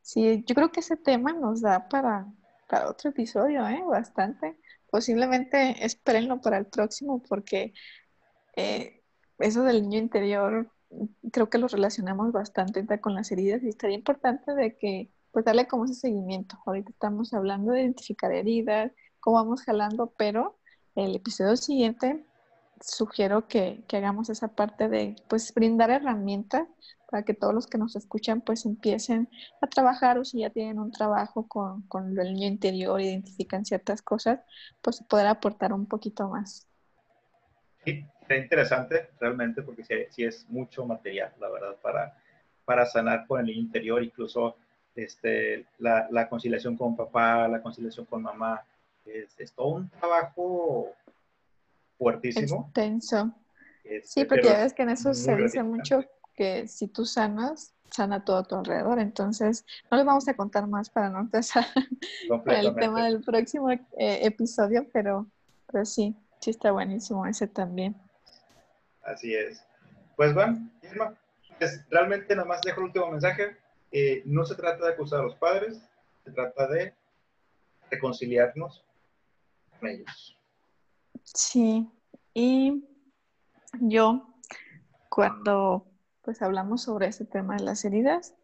Sí, 0.00 0.44
yo 0.46 0.54
creo 0.54 0.70
que 0.70 0.80
ese 0.80 0.96
tema 0.96 1.32
nos 1.32 1.60
da 1.60 1.88
para, 1.88 2.26
para 2.68 2.88
otro 2.88 3.10
episodio, 3.10 3.66
¿eh? 3.66 3.82
Bastante. 3.84 4.56
Posiblemente 4.88 5.84
espérenlo 5.84 6.40
para 6.40 6.58
el 6.58 6.66
próximo 6.66 7.20
porque 7.28 7.74
eh, 8.54 9.02
eso 9.40 9.64
del 9.64 9.82
niño 9.82 9.98
interior 9.98 10.70
creo 11.32 11.50
que 11.50 11.58
lo 11.58 11.66
relacionamos 11.66 12.30
bastante 12.30 12.86
con 13.00 13.14
las 13.14 13.32
heridas 13.32 13.64
y 13.64 13.68
estaría 13.68 13.96
importante 13.96 14.54
de 14.54 14.76
que 14.78 15.10
pues 15.32 15.44
darle 15.44 15.66
como 15.66 15.86
ese 15.86 15.94
seguimiento. 15.94 16.56
Ahorita 16.64 16.90
estamos 16.90 17.34
hablando 17.34 17.72
de 17.72 17.82
identificar 17.82 18.30
heridas, 18.30 18.92
cómo 19.18 19.38
vamos 19.38 19.64
jalando, 19.64 20.14
pero 20.16 20.56
el 20.94 21.16
episodio 21.16 21.56
siguiente 21.56 22.24
sugiero 22.80 23.48
que, 23.48 23.84
que, 23.88 23.96
hagamos 23.96 24.30
esa 24.30 24.48
parte 24.48 24.88
de 24.88 25.16
pues 25.28 25.52
brindar 25.54 25.90
herramientas 25.90 26.68
para 27.10 27.24
que 27.24 27.34
todos 27.34 27.54
los 27.54 27.66
que 27.66 27.78
nos 27.78 27.96
escuchan 27.96 28.40
pues 28.40 28.66
empiecen 28.66 29.28
a 29.60 29.66
trabajar 29.66 30.18
o 30.18 30.24
si 30.24 30.40
ya 30.40 30.50
tienen 30.50 30.78
un 30.78 30.90
trabajo 30.90 31.46
con, 31.48 31.82
con 31.82 32.18
el 32.18 32.34
niño 32.34 32.48
interior, 32.48 33.00
identifican 33.00 33.64
ciertas 33.64 34.02
cosas, 34.02 34.40
pues 34.82 35.02
poder 35.02 35.26
aportar 35.26 35.72
un 35.72 35.86
poquito 35.86 36.28
más. 36.28 36.66
Sí, 37.84 38.04
es 38.28 38.42
interesante 38.42 39.10
realmente 39.20 39.62
porque 39.62 39.84
sí, 40.10 40.24
es 40.24 40.48
mucho 40.48 40.84
material, 40.84 41.32
la 41.38 41.48
verdad, 41.48 41.76
para, 41.80 42.16
para 42.64 42.84
sanar 42.86 43.26
con 43.26 43.40
el 43.40 43.46
niño 43.46 43.60
interior, 43.60 44.02
incluso 44.02 44.56
este, 44.96 45.66
la, 45.78 46.08
la 46.10 46.28
conciliación 46.28 46.76
con 46.76 46.96
papá, 46.96 47.46
la 47.46 47.62
conciliación 47.62 48.06
con 48.06 48.22
mamá, 48.22 48.64
es, 49.04 49.38
es 49.38 49.52
todo 49.52 49.68
un 49.68 49.88
trabajo 49.88 50.92
fuertísimo. 51.98 52.66
Extenso. 52.66 53.34
Este, 53.84 54.08
sí, 54.08 54.24
porque 54.24 54.48
ya 54.48 54.58
ves 54.58 54.74
que 54.74 54.82
en 54.82 54.90
eso 54.90 55.14
se 55.14 55.36
dice 55.36 55.62
mucho 55.62 56.04
que 56.34 56.66
si 56.68 56.88
tú 56.88 57.04
sanas, 57.04 57.74
sana 57.90 58.24
todo 58.24 58.38
a 58.38 58.44
tu 58.44 58.56
alrededor. 58.56 58.98
Entonces, 58.98 59.64
no 59.90 59.96
les 59.96 60.06
vamos 60.06 60.28
a 60.28 60.34
contar 60.34 60.66
más 60.66 60.90
para 60.90 61.08
no 61.08 61.20
empezar 61.20 61.64
el 62.46 62.74
tema 62.74 63.04
del 63.04 63.22
próximo 63.22 63.70
eh, 63.70 63.80
episodio, 63.96 64.86
pero, 64.92 65.26
pero 65.70 65.84
sí, 65.84 66.16
sí 66.40 66.50
está 66.50 66.72
buenísimo 66.72 67.26
ese 67.26 67.46
también. 67.46 67.96
Así 69.02 69.34
es. 69.34 69.64
Pues 70.16 70.34
bueno, 70.34 70.68
pues, 71.58 71.84
realmente 71.90 72.34
nada 72.34 72.48
más 72.48 72.60
dejo 72.62 72.80
el 72.80 72.86
último 72.86 73.10
mensaje. 73.10 73.56
Eh, 73.92 74.22
no 74.24 74.44
se 74.44 74.56
trata 74.56 74.84
de 74.84 74.92
acusar 74.92 75.20
a 75.20 75.24
los 75.24 75.36
padres, 75.36 75.80
se 76.24 76.32
trata 76.32 76.66
de 76.66 76.92
reconciliarnos 77.90 78.84
con 79.78 79.88
ellos. 79.88 80.35
Sí, 81.34 81.90
y 82.32 82.84
yo 83.80 84.26
cuando 85.08 85.86
pues 86.22 86.42
hablamos 86.42 86.82
sobre 86.82 87.06
ese 87.06 87.24
tema 87.24 87.56
de 87.56 87.64
las 87.64 87.84
heridas. 87.84 88.34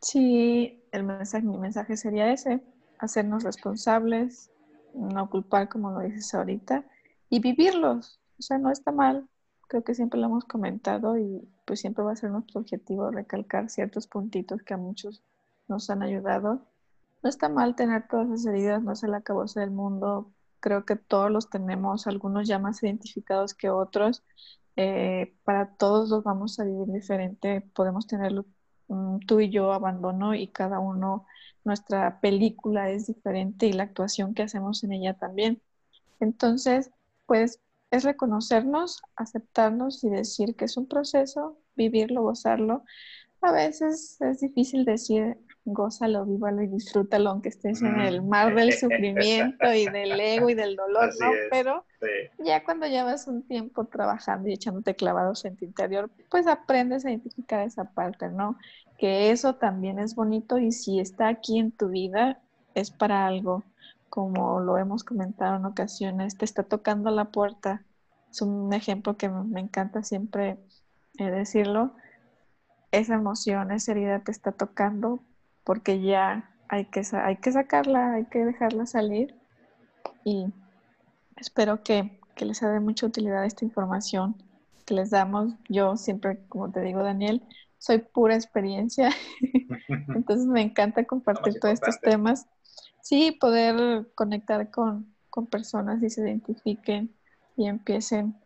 Sí, 0.00 0.84
el 0.92 1.02
mensaje, 1.02 1.44
mi 1.44 1.58
mensaje 1.58 1.96
sería 1.96 2.32
ese, 2.32 2.62
hacernos 2.98 3.42
responsables, 3.42 4.50
no 4.94 5.28
culpar 5.28 5.68
como 5.68 5.90
lo 5.90 6.00
dices 6.00 6.32
ahorita, 6.34 6.84
y 7.28 7.40
vivirlos. 7.40 8.20
O 8.38 8.42
sea, 8.42 8.58
no 8.58 8.70
está 8.70 8.92
mal. 8.92 9.28
Creo 9.68 9.82
que 9.82 9.94
siempre 9.94 10.20
lo 10.20 10.26
hemos 10.26 10.44
comentado 10.44 11.18
y 11.18 11.48
pues 11.66 11.80
siempre 11.80 12.04
va 12.04 12.12
a 12.12 12.16
ser 12.16 12.30
nuestro 12.30 12.60
objetivo 12.60 13.10
recalcar 13.10 13.70
ciertos 13.70 14.06
puntitos 14.06 14.62
que 14.62 14.74
a 14.74 14.76
muchos 14.76 15.22
nos 15.68 15.90
han 15.90 16.02
ayudado. 16.02 16.66
No 17.22 17.28
está 17.28 17.48
mal 17.48 17.74
tener 17.74 18.08
todas 18.08 18.28
esas 18.28 18.46
heridas, 18.46 18.82
no 18.82 18.92
es 18.92 19.02
el 19.02 19.14
acabose 19.14 19.60
del 19.60 19.70
mundo. 19.70 20.32
Creo 20.60 20.84
que 20.84 20.96
todos 20.96 21.30
los 21.30 21.50
tenemos, 21.50 22.06
algunos 22.06 22.48
ya 22.48 22.58
más 22.58 22.82
identificados 22.82 23.54
que 23.54 23.70
otros, 23.70 24.22
eh, 24.76 25.34
para 25.44 25.74
todos 25.76 26.10
los 26.10 26.24
vamos 26.24 26.58
a 26.60 26.64
vivir 26.64 26.88
diferente. 26.88 27.62
Podemos 27.74 28.06
tener 28.06 28.44
tú 29.26 29.40
y 29.40 29.50
yo 29.50 29.72
abandono 29.72 30.34
y 30.34 30.48
cada 30.48 30.78
uno, 30.80 31.26
nuestra 31.64 32.20
película 32.20 32.90
es 32.90 33.06
diferente 33.06 33.66
y 33.66 33.72
la 33.72 33.84
actuación 33.84 34.34
que 34.34 34.42
hacemos 34.42 34.82
en 34.84 34.92
ella 34.92 35.14
también. 35.14 35.62
Entonces, 36.20 36.90
pues 37.26 37.60
es 37.90 38.04
reconocernos, 38.04 39.02
aceptarnos 39.16 40.04
y 40.04 40.10
decir 40.10 40.56
que 40.56 40.66
es 40.66 40.76
un 40.76 40.86
proceso, 40.86 41.58
vivirlo, 41.76 42.22
gozarlo. 42.22 42.84
A 43.42 43.52
veces 43.52 44.20
es 44.20 44.40
difícil 44.40 44.84
decir, 44.84 45.38
gózalo, 45.72 46.24
vívalo 46.24 46.62
y 46.62 46.66
disfrútalo, 46.66 47.30
aunque 47.30 47.48
estés 47.50 47.82
en 47.82 48.00
el 48.00 48.22
mar 48.22 48.54
del 48.54 48.72
sufrimiento 48.72 49.72
y 49.72 49.86
del 49.86 50.18
ego 50.20 50.50
y 50.50 50.54
del 50.54 50.76
dolor, 50.76 51.10
¿no? 51.20 51.30
Pero 51.50 51.84
ya 52.38 52.64
cuando 52.64 52.86
llevas 52.86 53.26
un 53.26 53.42
tiempo 53.42 53.84
trabajando 53.84 54.48
y 54.48 54.54
echándote 54.54 54.94
clavados 54.94 55.44
en 55.44 55.56
tu 55.56 55.64
interior, 55.64 56.10
pues 56.30 56.46
aprendes 56.46 57.04
a 57.04 57.10
identificar 57.10 57.66
esa 57.66 57.84
parte, 57.84 58.28
¿no? 58.28 58.56
Que 58.98 59.30
eso 59.30 59.54
también 59.56 59.98
es 59.98 60.14
bonito 60.14 60.58
y 60.58 60.72
si 60.72 61.00
está 61.00 61.28
aquí 61.28 61.58
en 61.58 61.72
tu 61.72 61.88
vida, 61.88 62.40
es 62.74 62.90
para 62.90 63.26
algo, 63.26 63.64
como 64.08 64.60
lo 64.60 64.76
hemos 64.78 65.04
comentado 65.04 65.56
en 65.56 65.64
ocasiones, 65.64 66.36
te 66.36 66.44
está 66.44 66.62
tocando 66.64 67.10
la 67.10 67.26
puerta. 67.26 67.84
Es 68.30 68.42
un 68.42 68.72
ejemplo 68.72 69.16
que 69.16 69.28
me 69.28 69.60
encanta 69.60 70.02
siempre 70.02 70.58
eh, 71.18 71.30
decirlo. 71.30 71.94
Esa 72.90 73.14
emoción, 73.14 73.70
esa 73.70 73.92
herida 73.92 74.20
te 74.20 74.32
está 74.32 74.52
tocando 74.52 75.20
porque 75.64 76.00
ya 76.00 76.50
hay 76.68 76.86
que, 76.86 77.02
hay 77.12 77.36
que 77.36 77.52
sacarla, 77.52 78.14
hay 78.14 78.26
que 78.26 78.44
dejarla 78.44 78.86
salir 78.86 79.34
y 80.24 80.46
espero 81.36 81.82
que, 81.82 82.18
les 82.36 82.56
sea 82.56 82.70
de 82.70 82.80
mucha 82.80 83.04
utilidad 83.04 83.44
esta 83.44 83.66
información 83.66 84.34
que 84.86 84.94
les 84.94 85.10
damos. 85.10 85.52
Yo 85.68 85.98
siempre, 85.98 86.42
como 86.48 86.72
te 86.72 86.80
digo, 86.80 87.02
Daniel, 87.02 87.42
soy 87.76 87.98
pura 87.98 88.34
experiencia, 88.34 89.10
entonces 90.14 90.46
me 90.46 90.62
encanta 90.62 91.04
compartir 91.04 91.60
todos 91.60 91.74
estos 91.74 92.00
temas. 92.00 92.46
Sí, 93.02 93.32
poder 93.32 94.10
conectar 94.14 94.70
con, 94.70 95.14
con 95.28 95.48
personas 95.48 96.02
y 96.02 96.08
se 96.08 96.22
identifiquen 96.22 97.14
y 97.56 97.66
empiecen 97.66 98.40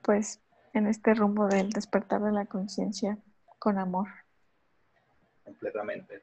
pues 0.00 0.40
en 0.72 0.86
este 0.86 1.12
rumbo 1.14 1.46
del 1.46 1.70
despertar 1.70 2.22
de 2.22 2.32
la 2.32 2.46
conciencia 2.46 3.18
con 3.58 3.78
amor. 3.78 4.08
Completamente. 5.44 6.22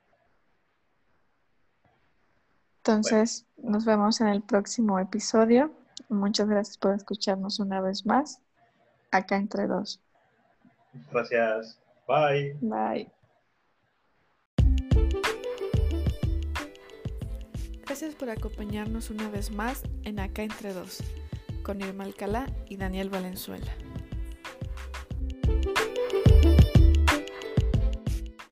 Entonces, 2.83 3.45
nos 3.57 3.85
vemos 3.85 4.21
en 4.21 4.27
el 4.27 4.41
próximo 4.41 4.97
episodio. 4.97 5.71
Muchas 6.09 6.49
gracias 6.49 6.79
por 6.79 6.95
escucharnos 6.95 7.59
una 7.59 7.79
vez 7.79 8.07
más 8.07 8.41
acá 9.11 9.35
entre 9.35 9.67
dos. 9.67 10.01
Gracias. 11.11 11.79
Bye. 12.07 12.57
Bye. 12.59 13.11
Gracias 17.85 18.15
por 18.15 18.31
acompañarnos 18.31 19.11
una 19.11 19.29
vez 19.29 19.51
más 19.51 19.83
en 20.03 20.19
Acá 20.19 20.41
entre 20.41 20.73
dos, 20.73 21.03
con 21.61 21.81
Irma 21.81 22.05
Alcalá 22.05 22.47
y 22.67 22.77
Daniel 22.77 23.09
Valenzuela. 23.09 23.71